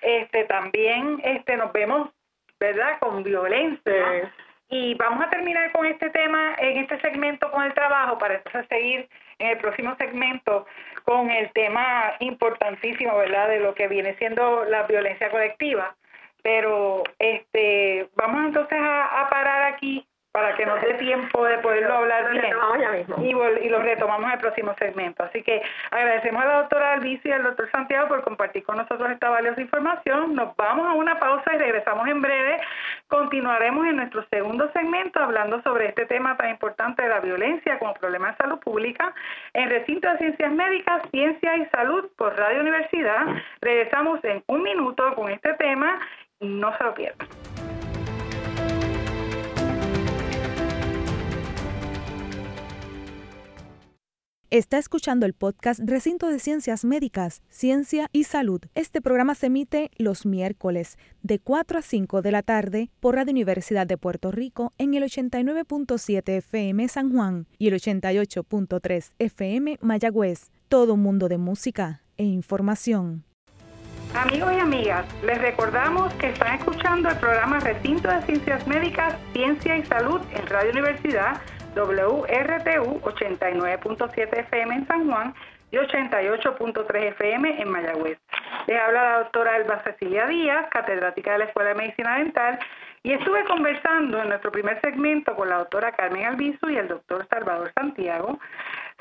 [0.00, 2.10] este también este nos vemos,
[2.58, 4.32] ¿verdad?, con violencia.
[4.70, 8.66] Y vamos a terminar con este tema en este segmento con el trabajo para entonces
[8.68, 10.66] seguir en el próximo segmento
[11.08, 15.96] con el tema importantísimo, ¿verdad?, de lo que viene siendo la violencia colectiva.
[16.42, 20.06] Pero este vamos entonces a parar aquí
[20.38, 22.54] para que nos dé tiempo de poderlo hablar bien.
[23.18, 25.24] Y, y lo retomamos en el próximo segmento.
[25.24, 29.10] Así que agradecemos a la doctora Albici y al doctor Santiago por compartir con nosotros
[29.10, 30.36] esta valiosa información.
[30.36, 32.60] Nos vamos a una pausa y regresamos en breve.
[33.08, 37.94] Continuaremos en nuestro segundo segmento hablando sobre este tema tan importante de la violencia como
[37.94, 39.12] problema de salud pública
[39.54, 43.26] en Recinto de Ciencias Médicas, Ciencia y Salud por Radio Universidad.
[43.60, 45.98] Regresamos en un minuto con este tema.
[46.38, 47.26] No se lo pierdan.
[54.50, 58.62] Está escuchando el podcast Recinto de Ciencias Médicas, Ciencia y Salud.
[58.74, 63.32] Este programa se emite los miércoles de 4 a 5 de la tarde por Radio
[63.32, 70.50] Universidad de Puerto Rico en el 89.7 FM San Juan y el 88.3 FM Mayagüez.
[70.68, 73.24] Todo mundo de música e información.
[74.14, 79.76] Amigos y amigas, les recordamos que están escuchando el programa Recinto de Ciencias Médicas, Ciencia
[79.76, 81.42] y Salud en Radio Universidad
[81.74, 85.34] WRTU 89.7 FM en San Juan
[85.70, 88.18] y 88.3 FM en Mayagüez.
[88.66, 92.58] Les habla la doctora Elba Cecilia Díaz, catedrática de la Escuela de Medicina Dental,
[93.02, 97.26] y estuve conversando en nuestro primer segmento con la doctora Carmen Albizu y el doctor
[97.28, 98.38] Salvador Santiago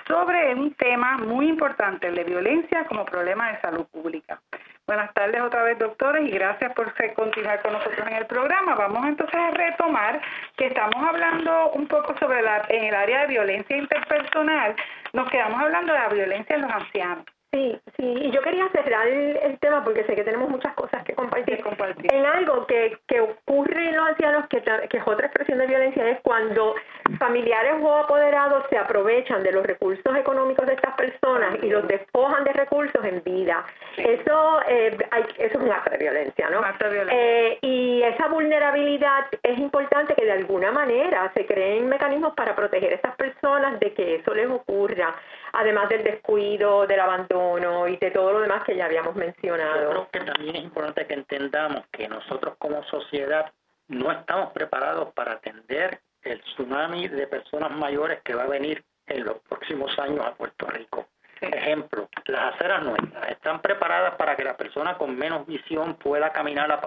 [0.07, 4.39] sobre un tema muy importante, la violencia como problema de salud pública.
[4.87, 8.73] Buenas tardes otra vez, doctores, y gracias por continuar con nosotros en el programa.
[8.73, 10.21] Vamos entonces a retomar
[10.55, 14.77] que estamos hablando un poco sobre la, en el área de violencia interpersonal,
[15.11, 17.25] nos quedamos hablando de la violencia en los ancianos.
[17.57, 21.15] Sí, sí, y yo quería cerrar el, tema porque sé que tenemos muchas cosas que
[21.15, 21.63] compartir.
[21.63, 22.13] compartir.
[22.13, 26.07] En algo que, que ocurre en los ancianos, que, que es otra expresión de violencia,
[26.07, 26.75] es cuando
[27.17, 32.43] familiares o apoderados se aprovechan de los recursos económicos de estas personas y los despojan
[32.43, 33.65] de recursos en vida.
[33.97, 36.59] Eso, eh, hay, eso es un acto de violencia, ¿no?
[36.59, 37.19] acto de violencia.
[37.19, 42.91] Eh, y esa vulnerabilidad es importante que de alguna manera se creen mecanismos para proteger
[42.91, 45.15] a estas personas de que eso les ocurra,
[45.57, 49.81] además del descuido, del abandono y de todo lo demás que ya habíamos mencionado.
[49.81, 53.51] Yo creo que también es importante que entendamos que nosotros como sociedad
[53.87, 59.25] no estamos preparados para atender el tsunami de personas mayores que va a venir en
[59.25, 61.07] los próximos años a Puerto Rico.
[61.41, 66.71] Ejemplo, las aceras nuestras están preparadas para que la persona con menos visión pueda caminar
[66.71, 66.81] a,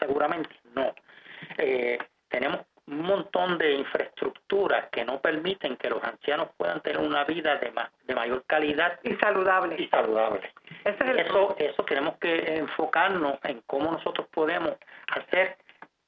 [0.00, 0.50] seguramente.
[0.74, 0.92] No.
[1.58, 7.24] Eh, tenemos un montón de infraestructuras que no permiten que los ancianos puedan tener una
[7.24, 7.72] vida de,
[8.04, 9.76] de mayor calidad y saludable.
[9.78, 10.52] Y saludable.
[10.84, 14.74] eso, eso tenemos que enfocarnos en cómo nosotros podemos
[15.08, 15.56] hacer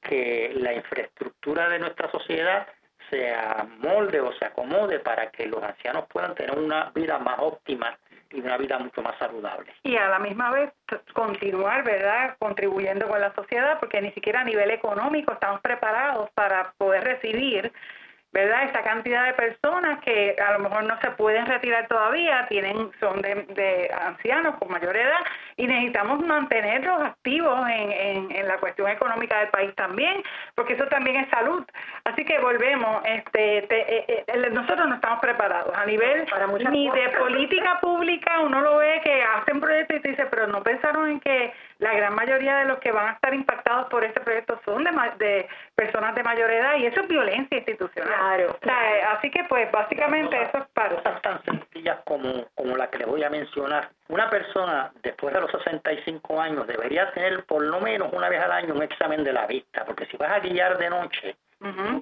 [0.00, 2.68] que la infraestructura de nuestra sociedad
[3.10, 7.96] se amolde o se acomode para que los ancianos puedan tener una vida más óptima
[8.30, 9.72] y una vida mucho más saludable.
[9.84, 10.70] Y a la misma vez
[11.14, 16.72] continuar, ¿verdad?, contribuyendo con la sociedad, porque ni siquiera a nivel económico estamos preparados para
[16.76, 17.72] poder recibir
[18.32, 18.64] ¿verdad?
[18.64, 23.22] Esa cantidad de personas que a lo mejor no se pueden retirar todavía, tienen son
[23.22, 25.20] de, de ancianos con mayor edad
[25.56, 30.22] y necesitamos mantenerlos activos en, en, en, la cuestión económica del país también,
[30.54, 31.64] porque eso también es salud.
[32.04, 37.08] Así que volvemos, este, eh, eh, nosotros no estamos preparados a nivel Para ni de
[37.18, 41.20] política pública, uno lo ve que hacen proyectos y te dice, pero no pensaron en
[41.20, 44.82] que la gran mayoría de los que van a estar impactados por este proyecto son
[44.82, 48.56] de, de personas de mayor edad y eso es violencia institucional.
[48.60, 49.08] Claro.
[49.16, 50.96] Así que pues básicamente eso es para...
[50.96, 53.90] Cosas tan sencillas como, como la que le voy a mencionar.
[54.08, 58.52] Una persona después de los 65 años debería tener por lo menos una vez al
[58.52, 61.36] año un examen de la vista, porque si vas a guiar de noche,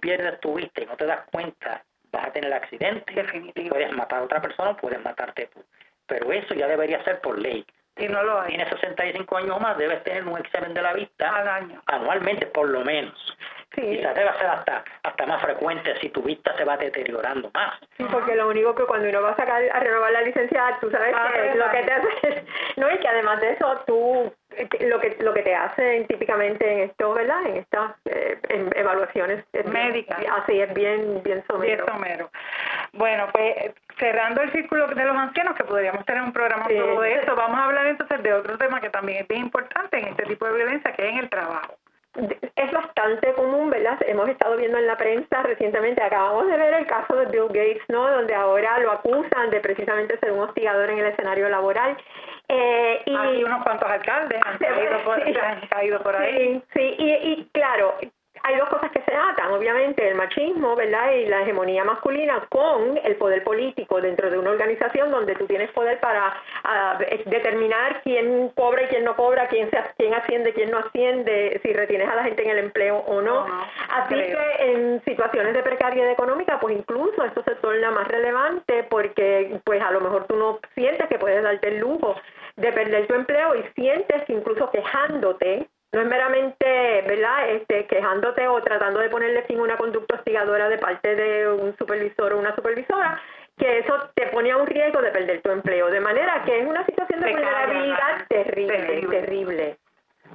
[0.00, 3.12] pierdes tu vista y no te das cuenta, vas a tener accidente.
[3.12, 3.70] Definitivo.
[3.70, 5.62] Puedes matar a otra persona o puedes matarte tú.
[6.06, 7.66] Pero eso ya debería ser por ley.
[7.98, 8.48] Y no lo hay.
[8.48, 11.82] Tienes 65 años o más, debes tener un examen de la vista al año.
[11.86, 13.14] anualmente, por lo menos.
[13.74, 13.82] Sí.
[13.82, 17.78] Quizás debe ser hasta, hasta más frecuente si tu vista se va deteriorando más.
[17.98, 20.90] Sí, porque lo único que cuando uno va a sacar a renovar la licencia, tú
[20.90, 22.44] sabes Ah, que lo que te hace,
[22.76, 24.32] no, y que además de eso, tú,
[24.80, 27.44] lo que lo que te hacen típicamente en esto, ¿verdad?
[27.46, 30.18] En estas eh, en evaluaciones Médicas.
[30.42, 31.84] así es bien, bien somero.
[31.84, 32.30] Bien somero.
[32.92, 36.78] Bueno, pues cerrando el círculo de los ancianos, que podríamos tener un programa Sí.
[36.78, 39.98] solo de eso, vamos a hablar entonces de otro tema que también es bien importante
[39.98, 41.74] en este tipo de violencia, que es en el trabajo.
[42.56, 43.98] Es bastante común, ¿verdad?
[44.06, 47.82] Hemos estado viendo en la prensa recientemente, acabamos de ver el caso de Bill Gates,
[47.88, 48.10] ¿no?
[48.10, 51.96] Donde ahora lo acusan de precisamente ser un hostigador en el escenario laboral.
[52.48, 55.34] Eh, y Hay unos cuantos alcaldes han caído por, Sí.
[55.38, 56.62] han caído por ahí.
[56.72, 57.94] Sí, sí, y, y claro,
[58.42, 61.12] hay dos cosas que se atan, obviamente, el machismo, ¿verdad?
[61.12, 65.70] Y la hegemonía masculina con el poder político dentro de una organización donde tú tienes
[65.72, 66.34] poder para
[67.00, 71.60] eh, determinar quién cobra y quién no cobra, quién, se, quién asciende, quién no asciende,
[71.62, 73.46] si retienes a la gente en el empleo o no.
[73.90, 74.38] Así creo.
[74.38, 79.80] que en situaciones de precariedad económica, pues incluso esto se torna más relevante porque pues
[79.82, 82.14] a lo mejor tú no sientes que puedes darte el lujo
[82.56, 88.46] de perder tu empleo y sientes que incluso quejándote no es meramente, ¿verdad?, este, quejándote
[88.48, 92.38] o tratando de ponerle fin a una conducta hostigadora de parte de un supervisor o
[92.38, 93.20] una supervisora,
[93.56, 95.88] que eso te pone a un riesgo de perder tu empleo.
[95.88, 99.20] De manera que es una situación de vulnerabilidad terrible, terrible.
[99.20, 99.78] terrible.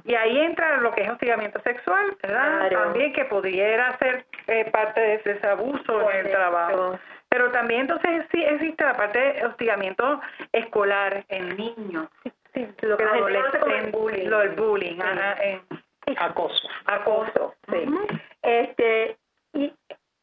[0.04, 2.68] Y ahí entra lo que es hostigamiento sexual, ¿verdad?
[2.68, 2.84] Claro.
[2.84, 6.98] También que pudiera ser eh, parte de ese, ese abuso en el trabajo.
[7.28, 10.20] Pero también entonces sí existe la parte de hostigamiento
[10.52, 12.08] escolar en niños.
[12.54, 14.28] Sí, lo que la gente conoce como el bullying.
[14.28, 15.00] Lo del bullying, Sí.
[15.00, 15.62] ajá, en
[16.18, 16.68] Acoso.
[16.86, 17.54] acoso.
[17.70, 17.84] sí.
[18.42, 19.16] Este,
[19.54, 19.72] y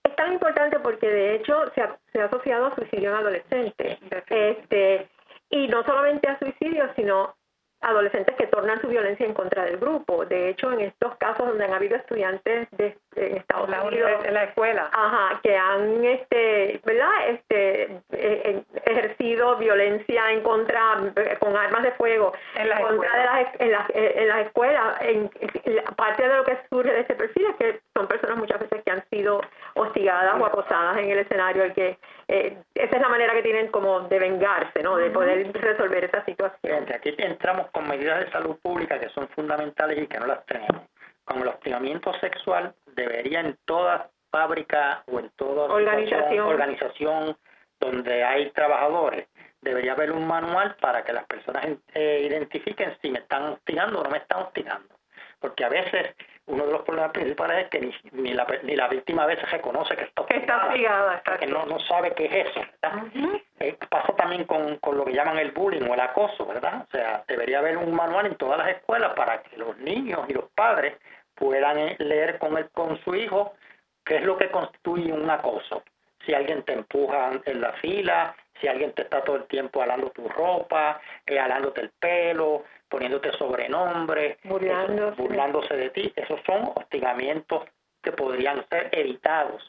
[0.04, 3.98] es tan importante porque de hecho se ha, se ha asociado a suicidio en adolescentes.
[4.30, 5.08] Este,
[5.50, 7.36] y no solamente a suicidio, sino
[7.82, 10.26] adolescentes que tornan su violencia en contra del grupo.
[10.26, 14.34] De hecho, en estos casos donde han habido estudiantes de, en Estados La, Unidos en
[14.34, 14.90] la escuela.
[14.92, 17.30] Ajá, que han, este, ¿verdad?
[17.30, 20.82] Este, eh, eh, ejercido violencia en contra,
[21.16, 25.02] eh, con armas de fuego, En las contra de las, en, las, en las escuelas.
[25.02, 28.60] En, en- parte de lo que surge de este perfil es que son personas muchas
[28.60, 29.42] veces que han sido
[29.76, 33.68] hostigadas o acosadas en el escenario y que eh, esa es la manera que tienen
[33.68, 34.96] como de vengarse, ¿no?
[34.98, 36.86] De poder resolver esa situación.
[36.94, 40.84] Aquí entramos con medidas de salud pública que son fundamentales y que no las tenemos.
[41.30, 47.38] Con el hostigamiento sexual debería en toda fábrica o en toda Organización.
[47.80, 49.28] donde hay trabajadores,
[49.62, 54.04] debería haber un manual para que las personas eh, identifiquen si me están hostigando o
[54.04, 54.96] no me están hostigando.
[55.40, 56.16] Porque a veces
[56.48, 59.50] uno de los problemas principales es que ni, ni, la, ni la víctima a veces
[59.52, 62.62] reconoce que está Que está hostigada, está que no, no sabe qué es eso.
[62.82, 63.04] ¿verdad?
[63.60, 66.88] Eh, pasa también con, con lo que llaman el bullying o el acoso, ¿verdad?
[66.88, 70.34] O sea, debería haber un manual en todas las escuelas para que los niños y
[70.34, 70.98] los padres
[71.40, 73.54] puedan eh, leer con, el, con su hijo
[74.06, 75.84] qué es lo que constituye un acoso.
[76.26, 80.10] Si alguien te empuja en la fila, si alguien te está todo el tiempo alando
[80.12, 85.08] tu ropa, eh, alándote el pelo, poniéndote sobrenombres, Burlándose.
[85.14, 87.64] eso- burlándose de ti, esos son hostigamientos
[88.04, 89.64] que podrían ser evitados.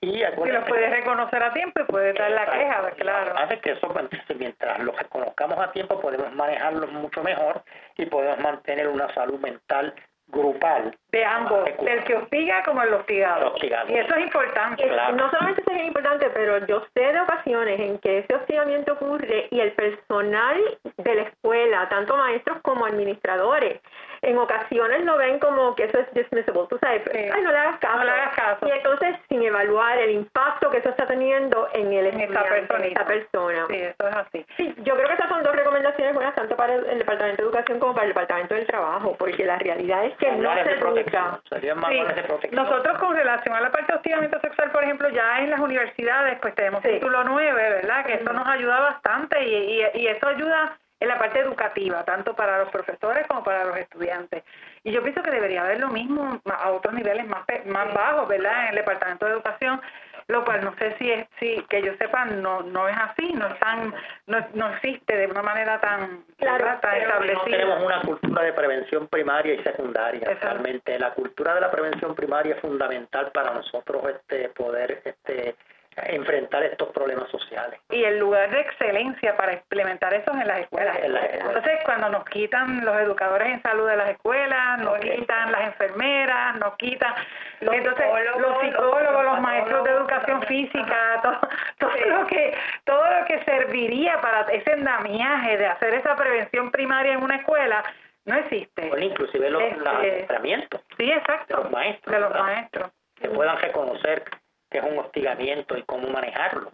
[0.00, 3.38] Y Si lo acuérdate puedes reconocer a tiempo y puedes dar la queja, claro.
[3.38, 4.04] Hace que eso, pues,
[4.38, 7.62] mientras los reconozcamos a tiempo, podemos manejarlos mucho mejor
[7.96, 9.94] y podemos mantener una salud mental
[10.28, 10.96] grupal.
[11.12, 13.54] de ambos, del que hostiga como el hostigado.
[13.62, 14.86] Y eso es importante.
[15.14, 19.60] No solamente es importante, pero yo sé de ocasiones en que ese hostigamiento ocurre y
[19.60, 20.60] el personal
[20.98, 23.80] de la escuela, tanto maestros como administradores,
[24.26, 27.78] en ocasiones lo ven como que eso es dismissible, tú sabes, ay, no le hagas
[27.78, 27.96] caso.
[27.96, 28.66] No le hagas caso.
[28.66, 33.66] Y entonces, sin evaluar el impacto que eso está teniendo en el en esta, persona.
[33.68, 34.46] Sí, eso es así.
[34.56, 37.78] Sí, yo creo que esas son dos recomendaciones buenas tanto para el, Departamento de Educación
[37.78, 41.40] como para el Departamento del Trabajo, porque la realidad es que no se educa.
[42.50, 46.38] Nosotros con relación a la parte de hostigamiento sexual, por ejemplo, ya en las universidades,
[46.40, 48.04] pues tenemos título 9, ¿verdad?
[48.04, 52.34] Que eso nos ayuda bastante y, y, y eso ayuda en la parte educativa, tanto
[52.34, 54.44] para los profesores como para los estudiantes.
[54.82, 58.64] Y yo pienso que debería haber lo mismo a otros niveles más más bajos, ¿verdad?
[58.64, 59.80] En el Departamento de Educación,
[60.28, 63.46] lo cual no sé si es si que yo sepa no no es así, no
[63.46, 63.94] están
[64.26, 67.34] no, no existe de una manera tan claro, establecida.
[67.34, 70.28] No tenemos una cultura de prevención primaria y secundaria.
[70.40, 75.56] Realmente la cultura de la prevención primaria es fundamental para nosotros este poder este
[75.96, 77.80] enfrentar estos problemas sociales.
[77.90, 80.98] Y el lugar de excelencia para implementar eso es en las escuelas.
[81.02, 86.56] Entonces, cuando nos quitan los educadores en salud de las escuelas, nos quitan las enfermeras,
[86.56, 87.14] nos quitan
[87.60, 91.40] los entonces psicólogos, los psicólogos, los, maestros de educación física, todo,
[91.78, 97.14] todo lo que todo lo que serviría para ese andamiaje de hacer esa prevención primaria
[97.14, 97.82] en una escuela
[98.26, 98.88] no existe.
[98.88, 99.78] Bueno, inclusive los, este,
[100.98, 101.56] Sí, exacto.
[101.56, 102.12] De los maestros.
[102.12, 102.90] De los maestros.
[103.14, 104.24] Que puedan reconocer
[104.70, 106.70] que es un hostigamiento y cómo manejarlo.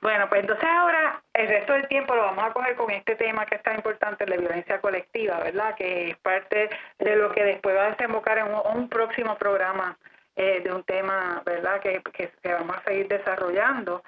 [0.00, 3.46] Bueno, pues entonces ahora el resto del tiempo lo vamos a coger con este tema
[3.46, 5.74] que es tan importante, la violencia colectiva, ¿verdad?
[5.74, 9.98] Que es parte de lo que después va a desembocar en un, próximo programa
[10.36, 11.80] eh, de un tema, ¿verdad?
[11.80, 14.02] Que, que, que vamos a seguir desarrollando.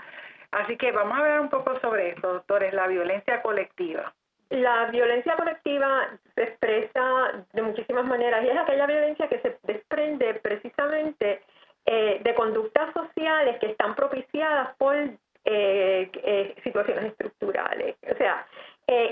[0.51, 4.15] Así que vamos a hablar un poco sobre esto, doctores, la violencia colectiva.
[4.51, 10.35] La violencia colectiva se expresa de muchísimas maneras y es aquella violencia que se desprende
[10.35, 11.43] precisamente
[11.91, 15.17] eh, de conductas sociales que están propiciadas por eh,
[15.47, 17.97] eh, situaciones estructurales.
[18.13, 18.47] O sea,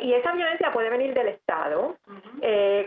[0.03, 1.97] y esa violencia puede venir del Estado,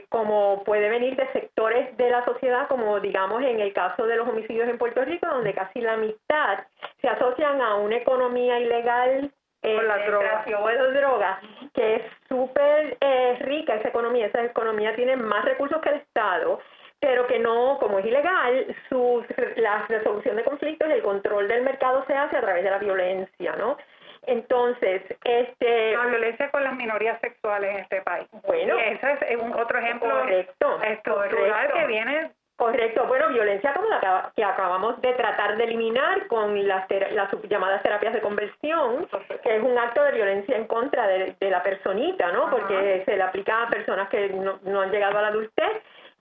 [0.10, 4.28] como puede venir de sectores de la sociedad, como digamos en el caso de los
[4.28, 6.66] homicidios en Puerto Rico, donde casi la mitad
[7.00, 9.32] se asocian a una economía ilegal
[9.62, 10.44] con la droga.
[10.46, 11.40] de drogas,
[11.76, 12.98] que es súper
[13.42, 16.60] rica esa economía, esa economía tiene más recursos que el Estado
[17.00, 19.26] pero que no, como es ilegal, su,
[19.56, 22.80] la resolución de conflictos y el control del mercado se hace a través de la
[22.80, 23.78] violencia, ¿no?
[24.28, 25.94] Entonces, este...
[25.94, 28.28] La violencia con las minorías sexuales en este país.
[28.46, 28.78] Bueno.
[28.78, 32.32] ese es un otro ejemplo correcto, estructural que viene...
[32.58, 33.06] Correcto.
[33.08, 38.14] Bueno, violencia como la que acabamos de tratar de eliminar con las, las llamadas terapias
[38.14, 39.08] de conversión,
[39.44, 42.50] que es un acto de violencia en contra de, la personita, ¿no?
[42.50, 45.72] Porque se le aplica a personas que no, no han llegado a la adultez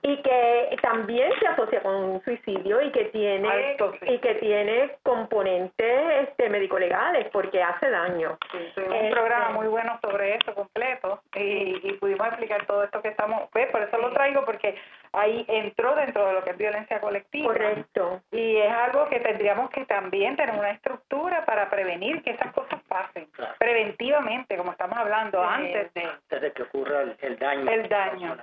[0.02, 6.28] y que también se asocia con un suicidio y que tiene y que tiene componentes
[6.28, 8.38] este, médico legales porque hace daño.
[8.52, 13.08] Sí, un este, programa muy bueno sobre eso completo y, pudimos explicar todo esto que
[13.08, 14.76] estamos, pues por eso lo traigo porque
[15.12, 17.52] ahí entró dentro de lo que es violencia colectiva.
[17.52, 18.22] Correcto.
[18.30, 22.80] Y es algo que tendríamos que también tener una estructura para prevenir que esas cosas
[22.86, 23.28] pasen
[23.58, 27.70] preventivamente, como estamos hablando antes de antes de que ocurra el, daño.
[27.70, 28.36] El daño.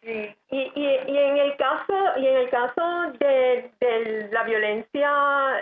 [0.00, 5.10] Y, y, y en el caso y en el caso de, la violencia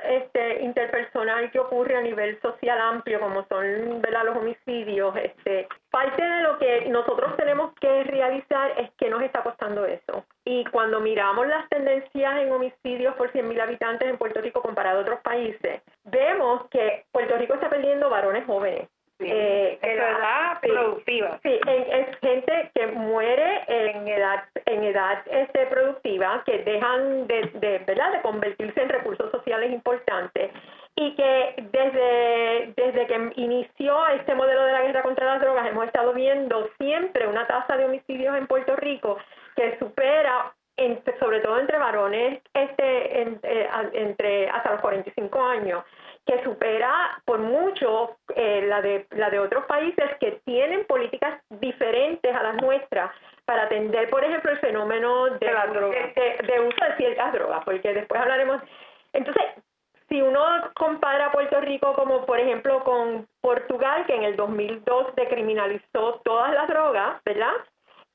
[0.04, 6.42] este, interpersonal que ocurre a nivel social amplio como son los homicidios este parte de
[6.42, 10.24] lo que nosotros tenemos que realizar es que nos está costando eso.
[10.44, 15.02] Y cuando miramos las tendencias en homicidios por 100.000 habitantes en Puerto Rico comparado a
[15.02, 18.88] otros países vemos que Puerto Rico está perdiendo varones jóvenes
[19.20, 21.38] eh, edad productiva.
[21.42, 27.78] Sí, es gente que muere en edad en edad este, productiva, que dejan de, de,
[27.86, 28.12] ¿verdad?
[28.12, 30.50] de convertirse en recursos sociales importantes
[30.96, 35.86] y que desde, desde que inició este modelo de la guerra contra las drogas hemos
[35.86, 39.18] estado viendo siempre una tasa de homicidios en Puerto Rico
[39.54, 40.52] que supera
[41.18, 45.84] sobre todo entre varones este eh, entre hasta los 45 años
[46.26, 52.34] que supera por mucho eh, la, de, la de otros países que tienen políticas diferentes
[52.34, 53.12] a las nuestras
[53.44, 58.60] para atender, por ejemplo, el fenómeno de, de, uso de ciertas drogas, porque después hablaremos.
[59.12, 59.44] Entonces,
[60.08, 66.20] si uno compara Puerto Rico como, por ejemplo, con Portugal, que en el 2002 decriminalizó
[66.24, 67.52] todas las drogas, ¿verdad?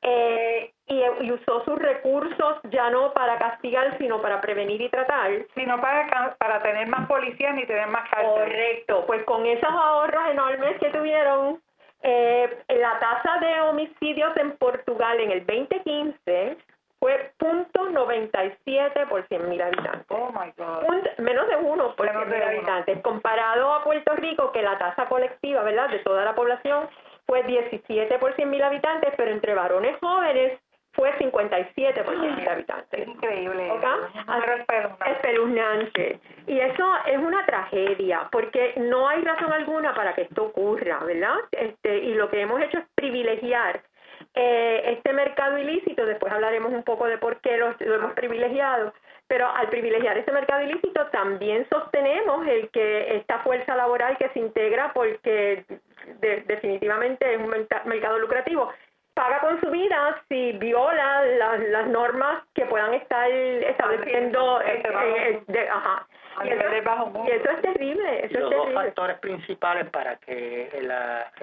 [0.02, 5.32] Eh, y, usó sus recursos ya no para castigar, sino para prevenir y tratar.
[5.56, 8.34] Sino para, para tener más policías ni tener más cárceles.
[8.34, 11.62] Correcto, pues con esos ahorros enormes que tuvieron,
[12.04, 16.58] eh, la tasa de homicidios en Portugal en el 2015
[17.00, 20.06] fue .97 por 100 mil habitantes.
[20.10, 20.84] Oh my God.
[21.18, 22.58] menos de uno por Menos 100 mil de uno.
[22.58, 23.02] habitantes.
[23.02, 26.90] Comparado a Puerto Rico, que la tasa colectiva, ¿verdad?, de toda la población
[27.26, 30.60] fue 17 por 100 mil habitantes, pero entre varones jóvenes
[30.94, 33.08] fue 57 por 100 mil habitantes.
[33.08, 33.72] Increíble.
[33.72, 33.84] ¿Ok?
[33.84, 34.66] Un número
[35.06, 36.20] espeluznante.
[36.48, 41.36] Y eso es una tragedia, porque no hay razón alguna para que esto ocurra, ¿verdad?
[41.52, 43.82] Este, y lo que hemos hecho es privilegiar
[44.36, 48.94] eh, este mercado ilícito, después hablaremos un poco de por qué lo, lo hemos privilegiado,
[49.28, 54.40] pero al privilegiar ese mercado ilícito también sostenemos el que esta fuerza laboral que se
[54.40, 55.66] integra porque
[56.20, 58.72] de- definitivamente es un merca- mercado lucrativo
[59.14, 66.08] paga con su vida si viola las, las normas que puedan estar estableciendo de- ajá.
[66.38, 66.64] A Y eso,
[67.28, 68.74] y es terrible, Y eso es los dos terrible.
[68.86, 70.90] factores principales para que el,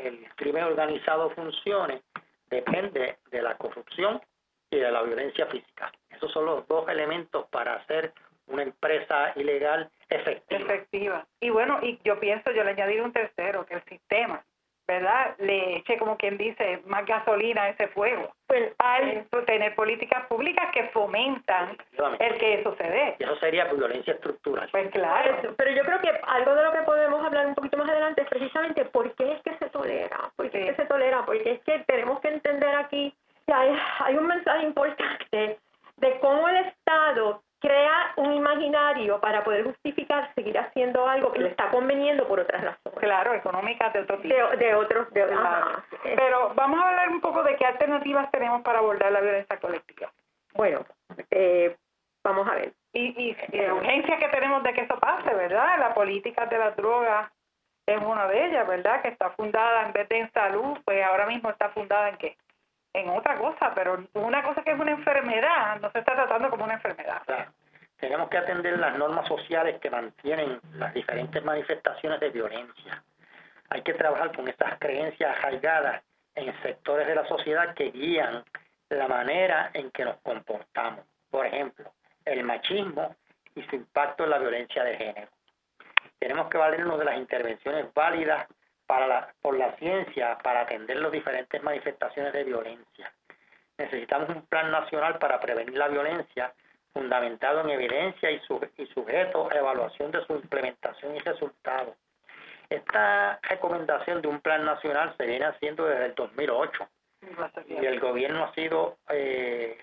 [0.02, 2.00] el crimen organizado funcione
[2.48, 4.20] depende de la corrupción
[4.70, 5.92] y de la violencia física.
[6.10, 8.12] Esos son los dos elementos para hacer
[8.46, 10.60] una empresa ilegal efectiva.
[10.62, 11.26] efectiva.
[11.40, 14.42] Y bueno, y yo pienso, yo le añadiré un tercero, que el sistema,
[14.88, 15.36] ¿verdad?
[15.38, 18.32] Le eche, como quien dice, más gasolina a ese fuego.
[18.46, 21.76] Pues, Al tener políticas públicas que fomentan
[22.18, 23.16] el que eso se dé.
[23.18, 24.66] Y eso sería violencia estructural.
[24.70, 25.36] Pues claro.
[25.38, 28.22] Eso, Pero yo creo que algo de lo que podemos hablar un poquito más adelante
[28.22, 31.52] es precisamente por qué es que se tolera, por qué es que se tolera, porque
[31.52, 33.14] es que tenemos que entender aquí
[33.46, 35.58] que hay, hay un mensaje importante
[35.98, 36.64] de cómo el
[38.98, 42.98] imaginario para poder justificar seguir haciendo algo que le está conveniendo por otras razones.
[42.98, 44.34] Claro, económicas de otro tipo.
[44.34, 45.82] De, de otros, de Claro.
[46.02, 50.10] Pero vamos a hablar un poco de qué alternativas tenemos para abordar la violencia colectiva.
[50.54, 50.84] Bueno,
[51.30, 51.76] eh,
[52.24, 52.72] vamos a ver.
[52.92, 55.78] Y, y, y la urgencia que tenemos de que eso pase, ¿verdad?
[55.78, 57.30] La política de las drogas
[57.86, 59.02] es una de ellas, ¿verdad?
[59.02, 62.36] Que está fundada en vez de en salud, pues ahora mismo está fundada en qué?
[62.94, 66.64] En otra cosa, pero una cosa que es una enfermedad, no se está tratando como
[66.64, 67.22] una enfermedad.
[67.26, 67.52] Claro.
[67.98, 73.02] Tenemos que atender las normas sociales que mantienen las diferentes manifestaciones de violencia.
[73.70, 76.02] Hay que trabajar con estas creencias arraigadas
[76.34, 78.44] en sectores de la sociedad que guían
[78.88, 81.04] la manera en que nos comportamos.
[81.28, 81.92] Por ejemplo,
[82.24, 83.16] el machismo
[83.54, 85.28] y su impacto en la violencia de género.
[86.18, 88.46] Tenemos que valernos de las intervenciones válidas
[88.86, 93.12] para la, por la ciencia para atender las diferentes manifestaciones de violencia.
[93.76, 96.52] Necesitamos un plan nacional para prevenir la violencia
[96.92, 101.94] fundamentado en evidencia y, su- y sujeto a evaluación de su implementación y resultados.
[102.70, 106.88] Esta recomendación de un plan nacional se viene haciendo desde el 2008
[107.66, 109.78] y el gobierno ha sido eh,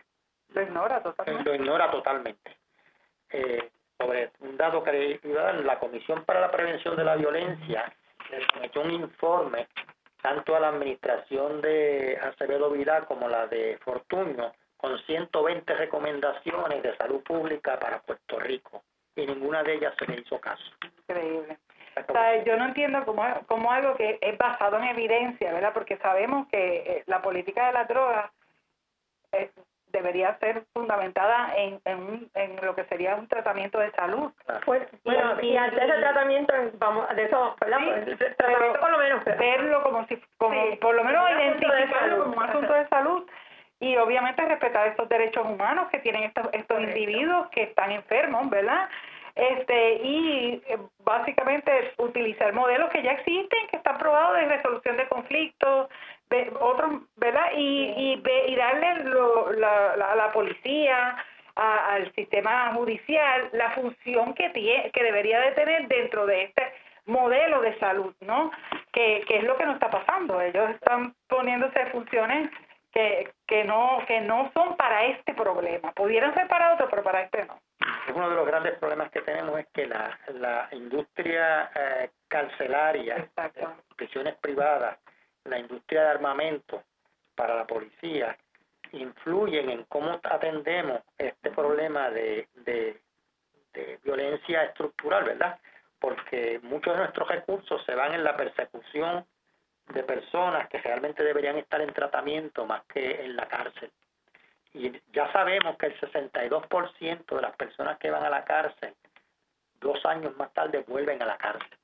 [0.49, 1.49] Lo ignora totalmente.
[1.49, 2.57] lo ignora totalmente.
[3.31, 5.19] Eh, sobre un dato que
[5.63, 7.91] la Comisión para la Prevención de la Violencia
[8.29, 9.67] le sometió un informe
[10.21, 14.53] tanto a la administración de Acevedo Vidal como la de Fortunio
[14.85, 18.83] con 120 recomendaciones de salud pública para Puerto Rico
[19.15, 20.63] y ninguna de ellas se le hizo caso.
[21.07, 21.57] Increíble.
[22.07, 25.71] O sea, yo no entiendo cómo, cómo algo que es basado en evidencia, ¿verdad?
[25.73, 28.31] Porque sabemos que eh, la política de la droga
[29.31, 29.49] eh,
[29.87, 34.31] debería ser fundamentada en, en, un- en lo que sería un tratamiento de salud.
[34.65, 37.77] Pues, bueno, y antes del tratamiento, vamos, de eso, ¿verdad?
[37.79, 39.21] Sí, Pues, el tratamiento por lo menos.
[39.23, 42.23] pero- Verlo como si, como Sí, por lo menos como un asunto de identificarlo salud.
[42.25, 43.29] como un asunto de salud
[43.79, 46.97] y obviamente respetar estos derechos humanos que tienen estos, estos Correcto.
[46.97, 48.89] individuos que están enfermos, ¿verdad?
[49.35, 55.07] Este y eh, básicamente utilizar modelos que ya existen, que están probados de resolución de
[55.09, 55.89] conflictos,
[56.29, 57.47] de otros, ¿verdad?
[57.55, 61.17] Y, y, y darle lo- la, la, a la policía,
[61.57, 66.63] a- al sistema judicial, la función que tiene, que debería de tener dentro de este
[67.05, 68.51] modelo de salud, ¿no?
[68.93, 70.39] Que, que es lo que nos está pasando.
[70.39, 72.49] Ellos están poniéndose funciones
[72.95, 75.91] que, que no que no son para este problema.
[75.91, 77.59] Pudieran ser para otro, pero para este no.
[78.15, 83.59] Uno de los grandes problemas que tenemos es que la, la industria eh, carcelaria, Exacto.
[83.59, 84.97] de prisiones privadas,
[85.43, 86.83] la industria de armamento
[87.35, 88.37] para la policía,
[88.93, 93.01] influyen en cómo atendemos este problema de, de,
[93.73, 95.59] de violencia estructural, ¿verdad?
[95.99, 99.25] Porque muchos de nuestros recursos se van en la persecución
[99.93, 103.91] de personas que realmente deberían estar en tratamiento más que en la cárcel.
[104.73, 108.93] Y ya sabemos que el 62% de las personas que van a la cárcel,
[109.79, 111.77] dos años más tarde vuelven a la cárcel.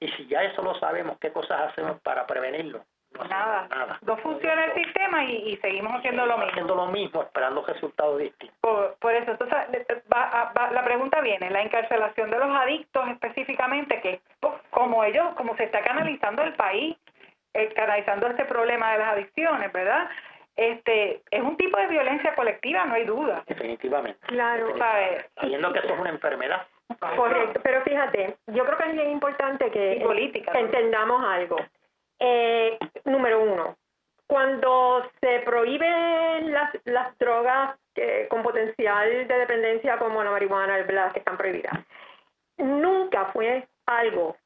[0.00, 2.84] Y si ya eso lo sabemos, ¿qué cosas hacemos para prevenirlo?
[3.12, 3.68] No Nada.
[3.68, 3.98] nada.
[4.00, 6.50] No funciona el sistema y, y seguimos haciendo lo mismo.
[6.50, 8.56] Haciendo lo mismo, esperando resultados distintos.
[8.62, 13.06] Por, por eso, entonces, eh, va- va- la pregunta viene, la encarcelación de los adictos
[13.10, 14.22] específicamente, que
[14.70, 16.96] como ellos, como se está canalizando el país,
[17.54, 20.08] eh, canalizando este problema de las adicciones, ¿verdad?
[20.56, 23.42] este es un tipo de violencia colectiva, no hay duda.
[23.46, 24.18] Definitivamente.
[24.26, 24.76] Claro.
[25.34, 26.66] Sabiendo que eso es una enfermedad.
[27.16, 30.04] Correcto, pero fíjate, yo creo que es bien importante que,
[30.54, 31.56] entendamos algo.
[32.18, 33.76] Eh, número uno,
[34.26, 40.86] cuando se prohíben las, las drogas eh, con potencial de dependencia como la marihuana, el
[40.86, 41.78] que están prohibidas,
[42.58, 44.36] nunca fue algo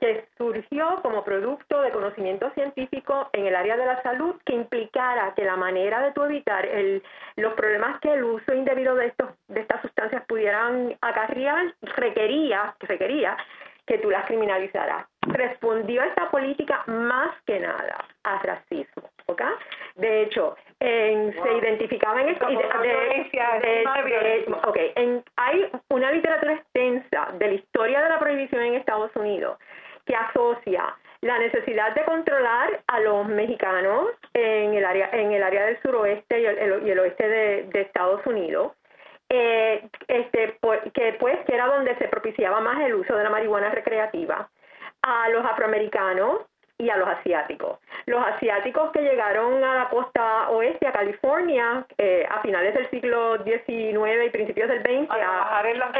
[0.00, 5.32] que surgió como producto de conocimiento científico en el área de la salud que implicara
[5.34, 7.02] que la manera de tu evitar el,
[7.36, 13.36] los problemas que el uso indebido de estos de estas sustancias pudieran acarrear requería requería
[13.86, 15.06] que tú las criminalizaras.
[15.22, 19.42] Respondió esta política más que nada a racismo, ¿ok?
[19.94, 22.46] De hecho, en, se identificaba en esto.
[25.36, 29.56] hay una literatura extensa de la historia de la prohibición en Estados Unidos
[30.06, 35.66] que asocia la necesidad de controlar a los mexicanos en el área en el área
[35.66, 38.72] del suroeste y el, oeste de, Estados Unidos
[39.28, 40.58] eh, este
[40.94, 44.48] que pues que era donde se propiciaba más el uso de la marihuana recreativa.
[45.02, 46.42] A los afroamericanos
[46.78, 47.78] y a los asiáticos.
[48.06, 53.42] Los asiáticos que llegaron a la costa oeste, a California, eh, a finales del siglo
[53.44, 55.92] XIX y principios del XX, a, en, las,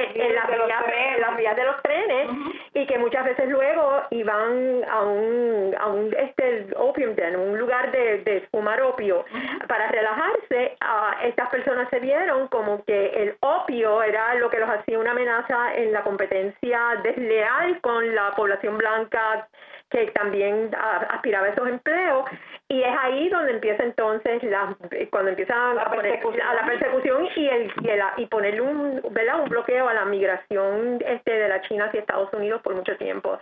[1.36, 2.28] vías, de los trenes,
[2.74, 7.90] y que muchas veces luego iban a un, a un este, opium den, un lugar
[7.90, 9.24] de, de fumar opio,
[9.66, 14.68] para relajarse, a estas personas se vieron como que el opio era lo que los
[14.68, 19.48] hacía una amenaza en la competencia desleal con la población blanca
[19.90, 20.70] que también
[21.10, 22.24] aspiraba a esos empleos
[22.68, 24.76] y es ahí donde empieza entonces la
[25.10, 29.40] cuando empieza la a, a la persecución y el y, y ponerle un ¿verdad?
[29.42, 33.38] un bloqueo a la migración este de la China hacia Estados Unidos por mucho tiempo.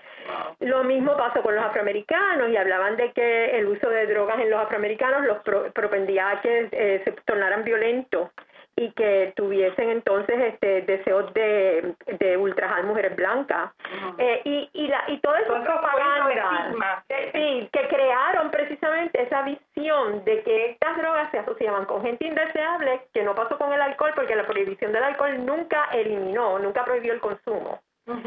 [0.61, 4.51] Lo mismo pasó con los afroamericanos y hablaban de que el uso de drogas en
[4.51, 5.39] los afroamericanos los
[5.73, 8.31] propendía a que eh, se tornaran violentos
[8.77, 13.73] y que tuviesen entonces este deseos de, de ultrajar mujeres blancas.
[14.19, 17.05] Eh, y y la y toda esa propaganda.
[17.09, 22.27] eh, sí, que crearon precisamente esa visión de que estas drogas se asociaban con gente
[22.27, 26.85] indeseable que no pasó con el alcohol porque la prohibición del alcohol nunca eliminó nunca
[26.85, 27.81] prohibió el consumo.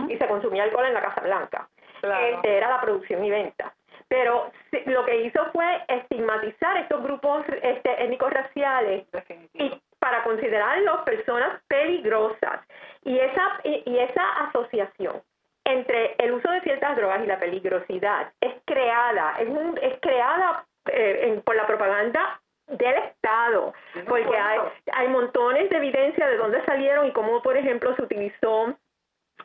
[0.09, 1.69] Y se consumía alcohol en la Casa Blanca.
[2.01, 3.73] Este era la producción y venta.
[4.07, 4.51] Pero
[4.85, 9.05] lo que hizo fue estigmatizar estos grupos este, étnicos raciales
[9.53, 12.61] y para considerarlos personas peligrosas.
[13.03, 15.21] Y esa, y esa asociación
[15.65, 19.49] entre el uso de ciertas drogas y la peligrosidad es creada, es,
[19.81, 23.73] es creada eh, por la propaganda del Estado,
[24.07, 24.59] porque hay,
[24.93, 28.77] hay montones de evidencia de dónde salieron y cómo, por ejemplo, se utilizó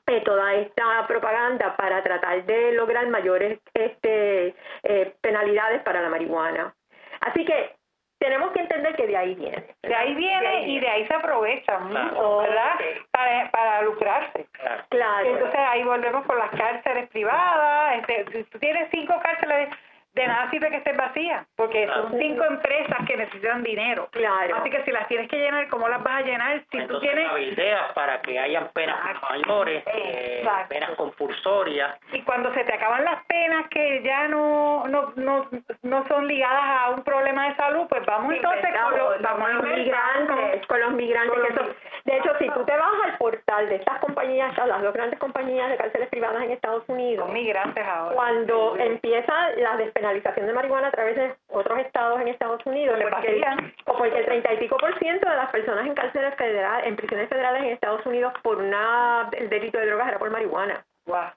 [0.06, 6.74] eh, toda esta propaganda para tratar de lograr mayores este, eh, penalidades para la marihuana.
[7.20, 7.76] Así que
[8.22, 9.64] tenemos que entender que de ahí viene.
[9.82, 12.74] De ahí viene y de ahí se aprovecha mucho, ¿verdad?
[13.10, 14.46] Para, para lucrarse.
[14.90, 15.28] Claro.
[15.28, 17.96] Entonces ahí volvemos con las cárceles privadas.
[17.98, 19.70] Este, si tú tienes cinco cárceles
[20.14, 24.08] de nada sirve que esté vacía, porque son cinco empresas que necesitan dinero.
[24.12, 24.56] Claro.
[24.56, 26.62] Así que si las tienes que llenar, ¿cómo las vas a llenar?
[26.70, 31.98] Si tú tienes ideas para que hayan penas mayores, eh, penas compulsorias.
[32.12, 35.48] Y cuando se te acaban las penas que ya no no no,
[35.82, 39.64] no son ligadas a un problema de salud, pues vamos entonces con los, vamos los
[39.64, 43.76] migrantes, con los migrantes que son, de hecho, si tú te vas al portal de
[43.76, 48.14] estas compañías, las dos grandes compañías de cárceles privadas en Estados Unidos, son migrantes ahora.
[48.14, 53.40] Cuando empieza la penalización de marihuana a través de otros estados en Estados Unidos, porque,
[53.86, 56.96] o porque el treinta y pico por ciento de las personas en cárceles federales, en
[56.96, 60.84] prisiones federales en Estados Unidos por una el delito de drogas era por marihuana.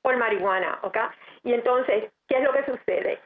[0.02, 0.98] Por marihuana, ¿ok?
[1.44, 3.20] Y entonces, ¿qué es lo que sucede?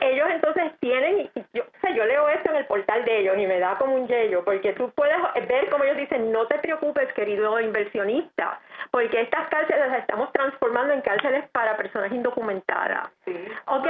[0.00, 3.46] Ellos entonces tienen, yo, o sea, yo leo esto en el portal de ellos y
[3.46, 5.16] me da como un yello, porque tú puedes
[5.48, 8.60] ver como ellos dicen, no te preocupes, querido inversionista,
[8.90, 13.10] porque estas cárceles las estamos transformando en cárceles para personas indocumentadas.
[13.24, 13.36] Sí.
[13.66, 13.86] ¿Ok?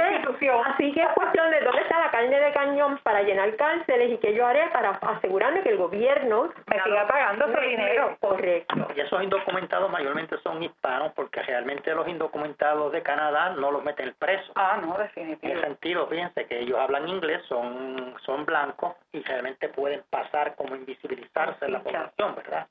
[0.65, 4.17] Así que es cuestión de dónde está la carne de cañón para llenar cárceles y
[4.17, 8.17] qué yo haré para asegurarme que el gobierno me siga pagando ese dinero.
[8.19, 8.87] Correcto.
[8.95, 14.13] Y esos indocumentados mayormente son hispanos porque realmente los indocumentados de Canadá no los meten
[14.19, 14.51] preso.
[14.55, 20.55] Ah, no, definitivamente fíjense que ellos hablan inglés, son, son blancos y realmente pueden pasar
[20.55, 22.67] como invisibilizarse en la población, ¿verdad?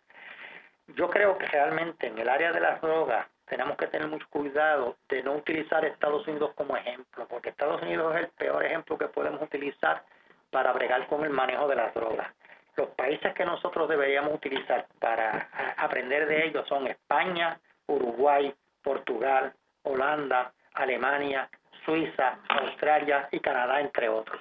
[0.89, 4.97] Yo creo que realmente en el área de las drogas tenemos que tener mucho cuidado
[5.09, 9.09] de no utilizar Estados Unidos como ejemplo, porque Estados Unidos es el peor ejemplo que
[9.09, 10.03] podemos utilizar
[10.51, 12.29] para bregar con el manejo de las drogas.
[12.77, 19.53] Los países que nosotros deberíamos utilizar para aprender de ellos son España, Uruguay, Portugal,
[19.83, 21.49] Holanda, Alemania,
[21.85, 24.41] Suiza, Australia y Canadá, entre otros.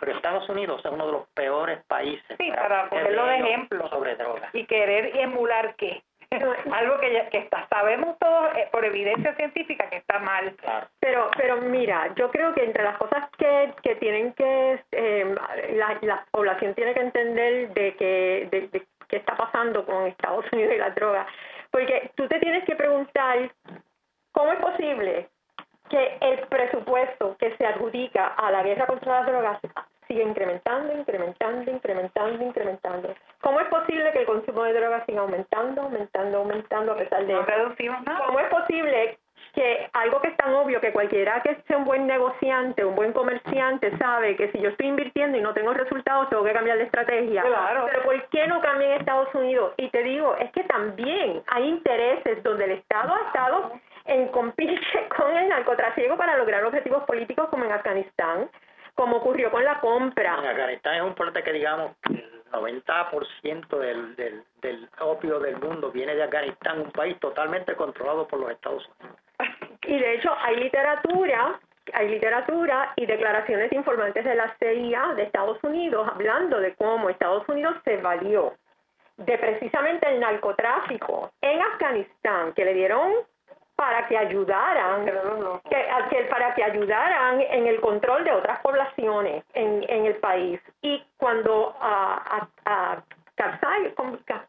[0.00, 4.16] pero Estados Unidos es uno de los peores países sí, para, ponerlo de ejemplo sobre
[4.16, 4.54] drogas.
[4.54, 6.02] Y querer emular qué.
[6.72, 10.54] algo que, que está, sabemos todos eh, por evidencia científica que está mal.
[10.56, 10.88] Claro.
[11.00, 15.34] Pero, pero mira, yo creo que entre las cosas que, que tienen que, eh,
[15.74, 20.44] la, la población tiene que entender de que, de, de qué está pasando con Estados
[20.52, 21.26] Unidos y la droga,
[21.70, 23.50] porque tú te tienes que preguntar,
[24.32, 25.28] ¿cómo es posible
[25.94, 29.60] que el presupuesto que se adjudica a la guerra contra las drogas
[30.08, 33.14] sigue incrementando, incrementando, incrementando, incrementando.
[33.40, 37.32] ¿Cómo es posible que el consumo de drogas siga aumentando, aumentando, aumentando a pesar de
[37.32, 38.26] no reducimos nada.
[38.26, 39.18] ¿Cómo es posible
[39.54, 43.12] que algo que es tan obvio que cualquiera que sea un buen negociante, un buen
[43.12, 46.84] comerciante, sabe que si yo estoy invirtiendo y no tengo resultados, tengo que cambiar de
[46.84, 47.42] estrategia?
[47.42, 47.86] Claro.
[47.86, 49.74] Pero ¿por qué no cambia en Estados Unidos?
[49.76, 55.08] Y te digo, es que también hay intereses donde el Estado ha estado en compinche
[55.16, 58.50] con el narcotráfico para lograr objetivos políticos como en Afganistán,
[58.94, 60.38] como ocurrió con la compra.
[60.38, 65.90] En Afganistán es un problema que digamos el 90% del, del, del opio del mundo
[65.90, 69.18] viene de Afganistán, un país totalmente controlado por los Estados Unidos.
[69.86, 71.60] Y de hecho hay literatura,
[71.92, 77.46] hay literatura y declaraciones informantes de la CIA de Estados Unidos hablando de cómo Estados
[77.50, 78.54] Unidos se valió
[79.18, 83.12] de precisamente el narcotráfico en Afganistán, que le dieron
[83.76, 90.06] para que ayudaran, que, para que ayudaran en el control de otras poblaciones en, en
[90.06, 90.60] el país.
[90.82, 93.02] Y cuando a, a, a
[93.36, 93.92] Karzai,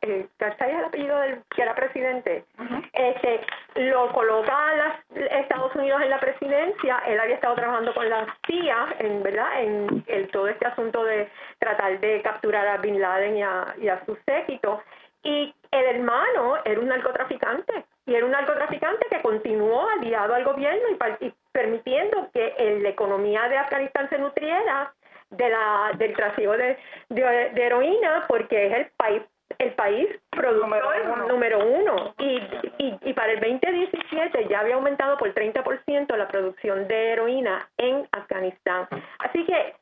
[0.01, 2.45] eh, Karzai es el apellido del que era presidente,
[2.93, 3.41] este,
[3.75, 8.27] lo coloca a las, Estados Unidos en la presidencia, él había estado trabajando con la
[8.45, 13.37] CIA, en verdad, en el, todo este asunto de tratar de capturar a Bin Laden
[13.37, 14.83] y a, y a su séquito,
[15.25, 20.83] y el hermano era un narcotraficante, y era un narcotraficante que continuó aliado al gobierno
[21.19, 24.93] y, y permitiendo que la economía de Afganistán se nutriera
[25.31, 26.77] de la del trasiego de,
[27.09, 27.21] de,
[27.53, 29.23] de heroína porque es el país
[29.59, 32.41] el país productor número uno, Y,
[32.79, 38.07] y, y para el 2017 ya había aumentado por 30% la producción de heroína en
[38.11, 38.87] Afganistán.
[39.19, 39.75] Así que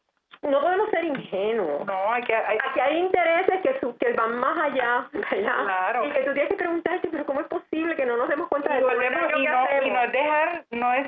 [0.43, 1.85] no podemos ser ingenuos.
[1.85, 2.35] No, hay que...
[2.35, 2.57] Hay...
[2.69, 5.63] Aquí hay intereses que, su, que van más allá, ¿verdad?
[5.63, 6.05] Claro.
[6.05, 8.71] Y que tú tienes que preguntarte, pero ¿cómo es posible que no nos demos cuenta
[8.71, 11.07] y de lo y, no, y no es dejar, no es,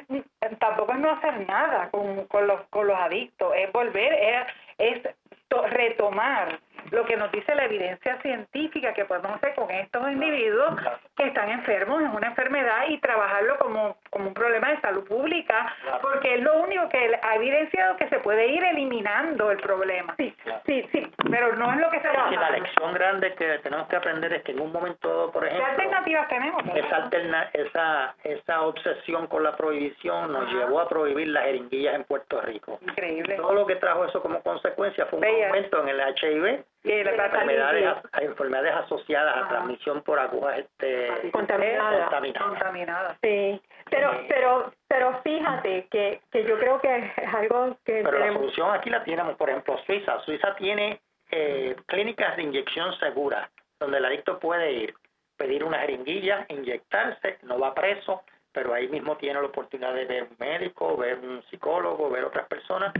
[0.59, 5.15] tampoco es no hacer nada con, con, los, con los adictos, es volver, es, es
[5.47, 6.59] to, retomar
[6.91, 10.75] lo que nos dice la evidencia científica que podemos hacer con estos individuos
[11.17, 15.73] que están enfermos, es una enfermedad y trabajarlo como, como un problema de salud pública,
[16.01, 20.15] porque es lo único que ha evidenciado que se puede ir eliminando el problema.
[20.17, 21.07] Sí, sí, sí.
[21.29, 24.43] Pero no es lo que se Sí, la lección grande que tenemos que aprender es
[24.43, 26.63] que en un momento, por ¿Qué ejemplo, alternativas tenemos?
[26.75, 30.53] esa, alterna, esa, esa obsesión con la prohibición nos Ajá.
[30.53, 32.79] llevó a prohibir las jeringuillas en Puerto Rico.
[32.81, 33.35] Increíble.
[33.35, 37.11] Todo lo que trajo eso como consecuencia fue un aumento en el HIV Y la
[37.11, 42.01] enfermedades, hepatitis a- enfermedades asociadas a transmisión por agujas este, Contaminada.
[42.03, 42.47] contaminadas.
[42.49, 43.17] contaminada.
[43.21, 48.25] Sí, pero, pero, pero fíjate que, que yo creo que es algo que Pero la
[48.25, 50.19] tenemos- solución aquí la tenemos, por ejemplo, Suiza.
[50.21, 50.99] Suiza tiene
[51.31, 54.93] eh, clínicas de inyección seguras, donde el adicto puede ir,
[55.37, 58.21] pedir una jeringuilla, inyectarse, no va preso,
[58.53, 62.47] pero ahí mismo tiene la oportunidad de ver un médico, ver un psicólogo, ver otras
[62.47, 62.93] personas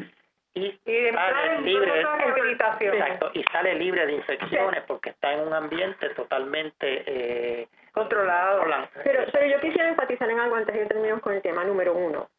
[0.55, 0.79] y,
[1.13, 2.95] sale libre de rehabilitación.
[2.95, 8.59] Exacto, y sale libre de infecciones porque está en un ambiente totalmente eh, Controlado.
[8.59, 8.89] controlado.
[9.03, 11.93] Pero, pero yo quisiera enfatizar en algo antes de que terminemos con el tema número
[11.93, 12.29] uno.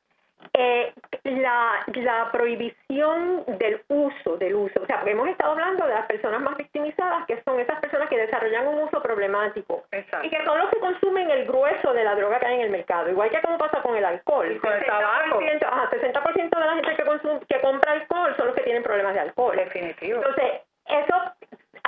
[0.53, 0.93] Eh,
[1.25, 6.07] la, la prohibición del uso, del uso, o sea, porque hemos estado hablando de las
[6.07, 10.27] personas más victimizadas, que son esas personas que desarrollan un uso problemático Exacto.
[10.27, 12.71] y que son los que consumen el grueso de la droga que hay en el
[12.71, 14.51] mercado, igual que como pasa con el alcohol.
[14.51, 15.41] Y con el tabaco.
[15.41, 18.83] 60%, ajá, 60% de la gente que, consume, que compra alcohol son los que tienen
[18.83, 19.57] problemas de alcohol.
[19.57, 20.19] Definitivo.
[20.19, 21.15] Entonces, eso,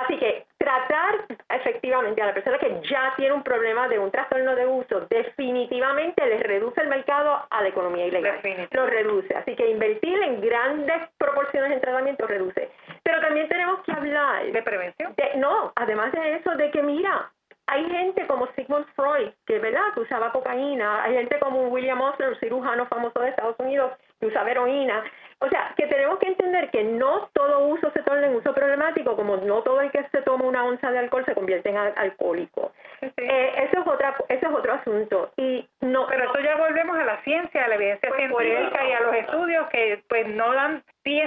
[0.03, 4.55] así que tratar efectivamente a la persona que ya tiene un problema de un trastorno
[4.55, 8.39] de uso, definitivamente les reduce el mercado a la economía ilegal.
[8.71, 9.35] Lo reduce.
[9.35, 12.69] Así que invertir en grandes proporciones en tratamiento reduce.
[13.03, 15.13] Pero también tenemos que hablar de prevención.
[15.15, 17.31] de- no, además de eso, de que mira,
[17.67, 22.29] hay gente como Sigmund Freud, que verdad, que usaba cocaína, hay gente como William Osler,
[22.29, 25.03] un cirujano famoso de Estados Unidos, que usaba heroína.
[25.41, 29.15] O sea, que tenemos que entender que no todo uso se torna en uso problemático,
[29.15, 32.73] como no todo el que se toma una onza de alcohol se convierte en alcohólico.
[33.01, 35.31] Eh, eso es otra, eso es otro asunto.
[35.37, 38.91] Y no, pero eso ya volvemos a la ciencia, a la evidencia pues científica y
[38.91, 40.83] a los estudios que pues no dan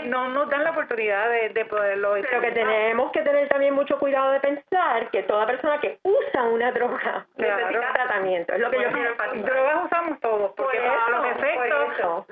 [0.06, 3.98] no nos dan la oportunidad de, de poderlo pero que tenemos que tener también mucho
[3.98, 8.82] cuidado de pensar que toda persona que usa una droga necesita tratamiento es lo que
[8.82, 9.52] yo quiero enfatizar.
[9.52, 12.26] drogas usamos todos porque para los efectos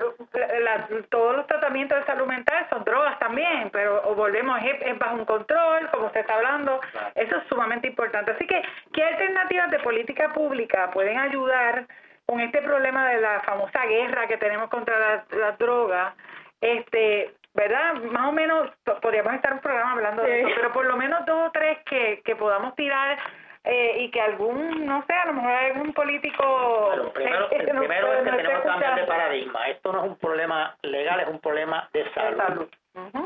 [1.09, 5.89] todos los tratamientos de salud mental son drogas también pero volvemos es, bajo un control
[5.91, 6.79] como usted está hablando
[7.15, 8.31] eso es sumamente importante.
[8.31, 8.61] Así que
[8.93, 11.85] qué alternativas de política pública pueden ayudar
[12.25, 16.13] con este problema de la famosa guerra que tenemos contra las la drogas
[16.61, 17.95] este ¿verdad?
[17.95, 18.69] Más o menos
[19.01, 22.21] podríamos estar un programa hablando de eso, pero por lo menos dos o tres que,
[22.23, 23.17] que podamos tirar
[23.63, 26.43] eh, y que algún, no sé, a lo mejor algún político...
[26.87, 29.69] Bueno, primero, el primero es que tenemos que cambiar de paradigma.
[29.69, 32.69] Esto no es un problema legal, es un problema de salud.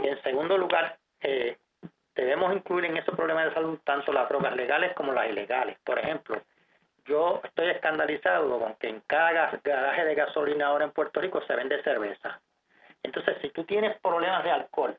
[0.03, 1.57] Y en segundo lugar, eh,
[2.15, 5.77] debemos incluir en esos problemas de salud tanto las drogas legales como las ilegales.
[5.83, 6.41] Por ejemplo,
[7.05, 11.55] yo estoy escandalizado con que en cada garaje de gasolina ahora en Puerto Rico se
[11.55, 12.39] vende cerveza.
[13.05, 14.97] Entonces, si tú tienes problemas de alcohol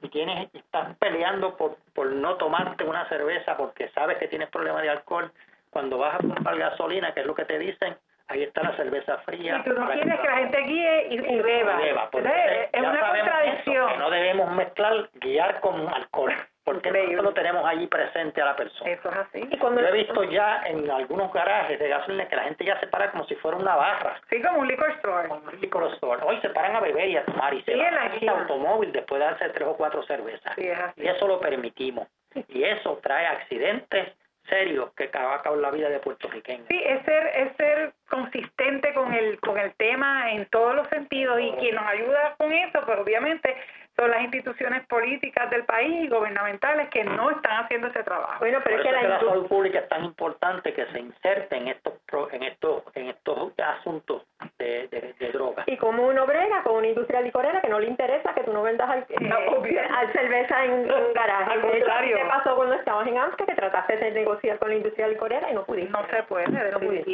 [0.00, 4.90] y tienes estás peleando por, no tomarte una cerveza porque sabes que tienes problemas de
[4.90, 5.32] alcohol,
[5.70, 7.96] cuando vas a comprar gasolina, que es lo que te dicen,
[8.28, 9.58] ahí está la cerveza fría.
[9.58, 11.80] Y tú no quieres que, la gente guíe y, beba.
[11.82, 13.98] es una contradicción.
[13.98, 16.34] no debemos mezclar guiar con alcohol
[16.68, 18.90] porque nosotros lo tenemos allí presente a la persona.
[18.90, 19.48] Eso es así.
[19.50, 22.78] Y cuando Yo he visto ya en algunos garajes de gasolina que la gente ya
[22.78, 24.20] se para como si fuera una barra.
[24.28, 25.28] Sí, como un liquor store.
[25.28, 26.20] Como un liquor store.
[26.26, 29.24] Hoy se paran a beber y a tomar y se van el automóvil después de
[29.24, 30.52] darse tres o cuatro cervezas.
[30.56, 31.02] Sí, es así.
[31.02, 32.06] Y eso lo permitimos.
[32.48, 34.12] Y eso trae accidentes
[34.48, 36.66] serios que acaba con la vida de puertorriqueños.
[36.68, 41.40] Sí, es ser, es ser consistente con el, con el tema en todos los sentidos
[41.40, 43.56] y quien nos ayuda con eso, pues obviamente
[43.98, 48.36] son las instituciones políticas del país y gubernamentales que no están haciendo ese trabajo.
[48.38, 51.94] Bueno, pero es que, la, salud pública es tan importante que se inserte en estos
[52.32, 54.22] en estos en estos asuntos
[54.58, 55.66] de, de, drogas.
[55.66, 58.62] Y como uno brega con una industria licorera que no le interesa que tú no
[58.62, 61.52] vendas al, al cerveza en un garaje.
[61.52, 62.16] Al contrario.
[62.16, 65.54] ¿Qué pasó cuando estabas en AMSCA que trataste de negociar con la industria licorera y
[65.54, 65.90] no pudiste?
[65.90, 67.12] No se puede, no pudiste.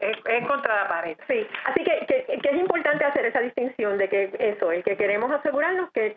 [0.00, 1.16] Es, es, contra la pared.
[1.28, 4.96] Sí, así que, que, que es importante hacer esa distinción de que eso, el que
[4.96, 6.07] queremos asegurarnos que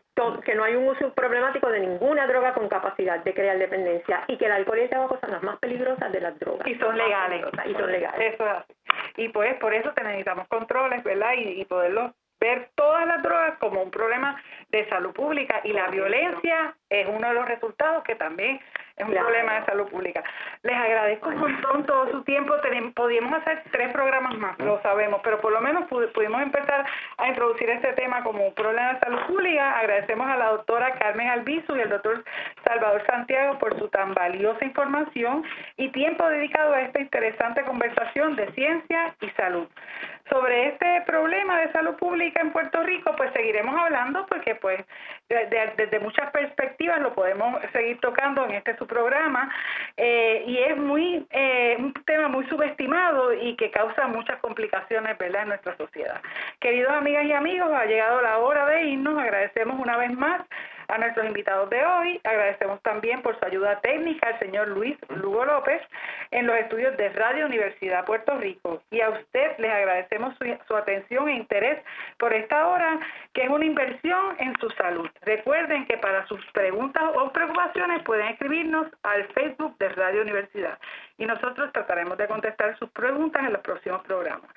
[0.46, 4.38] que, no hay un uso problemático de ninguna droga con capacidad de crear dependencia y
[4.38, 6.68] que el alcohol y el tabaco son las más peligrosas de las drogas.
[6.68, 7.46] Y son legales.
[7.66, 8.34] Y son legales.
[8.34, 8.74] Eso es así.
[9.18, 11.34] Y pues por eso necesitamos controles, ¿verdad?
[11.38, 15.88] Y, y poderlos ver todas las drogas como un problema de salud pública y la
[15.88, 18.60] violencia es uno de los resultados que también
[18.98, 20.24] es un problema de salud pública.
[20.64, 22.54] Les agradezco un montón todo su tiempo.
[22.94, 26.86] podíamos hacer tres programas más, lo sabemos, pero por lo menos pudimos empezar
[27.18, 29.80] a introducir este tema como un problema de salud pública.
[29.80, 32.24] Agradecemos a la doctora Carmen Albizu y al doctor
[32.66, 35.44] Salvador Santiago por su tan valiosa información
[35.78, 39.68] y tiempo dedicado a esta interesante conversación de ciencia y salud.
[40.30, 44.80] Sobre este problema de salud pública en Puerto Rico, pues seguiremos hablando porque pues
[45.28, 46.32] desde muchas
[46.82, 49.54] lo podemos seguir tocando en este su programa
[49.98, 55.44] eh, y es muy eh, un tema muy subestimado y que causa muchas complicaciones ¿verdad?
[55.44, 56.22] en nuestra sociedad.
[56.60, 59.18] Queridos amigas y amigos, ha llegado la hora de irnos.
[59.18, 60.42] Agradecemos una vez más
[60.92, 62.20] a nuestros invitados de hoy.
[62.24, 65.82] Agradecemos también por su ayuda técnica al señor Luis Lugo López
[66.32, 68.84] en los estudios de Radio Universidad Puerto Rico.
[68.92, 71.84] Y a usted les agradecemos su, su atención e interés
[72.18, 73.00] por esta hora,
[73.34, 75.10] que es una inversión en su salud.
[75.22, 80.78] Recuerden que para sus preguntas o preocupaciones pueden escribirnos al Facebook de Radio Universidad
[81.18, 84.50] y nosotros trataremos de contestar sus preguntas en los próximos programas.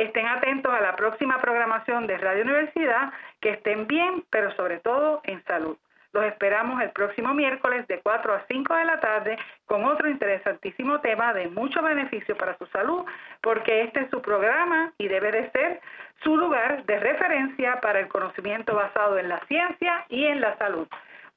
[0.00, 5.20] Estén atentos a la próxima programación de Radio Universidad, que estén bien, pero sobre todo
[5.24, 5.76] en salud.
[6.14, 9.36] Los esperamos el próximo miércoles de 4 a 5 de la tarde
[9.66, 13.04] con otro interesantísimo tema de mucho beneficio para su salud,
[13.42, 15.82] porque este es su programa y debe de ser
[16.24, 20.88] su lugar de referencia para el conocimiento basado en la ciencia y en la salud.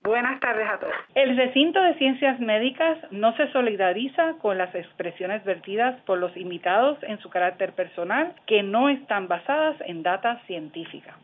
[0.03, 0.93] Buenas tardes a todos.
[1.15, 6.97] El recinto de ciencias médicas no se solidariza con las expresiones vertidas por los invitados
[7.03, 11.15] en su carácter personal que no están basadas en data científica.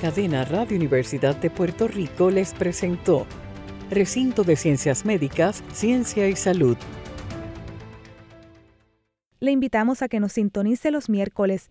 [0.00, 3.26] Cadena Radio Universidad de Puerto Rico les presentó
[3.90, 6.78] Recinto de Ciencias Médicas, Ciencia y Salud.
[9.40, 11.70] Le invitamos a que nos sintonice los miércoles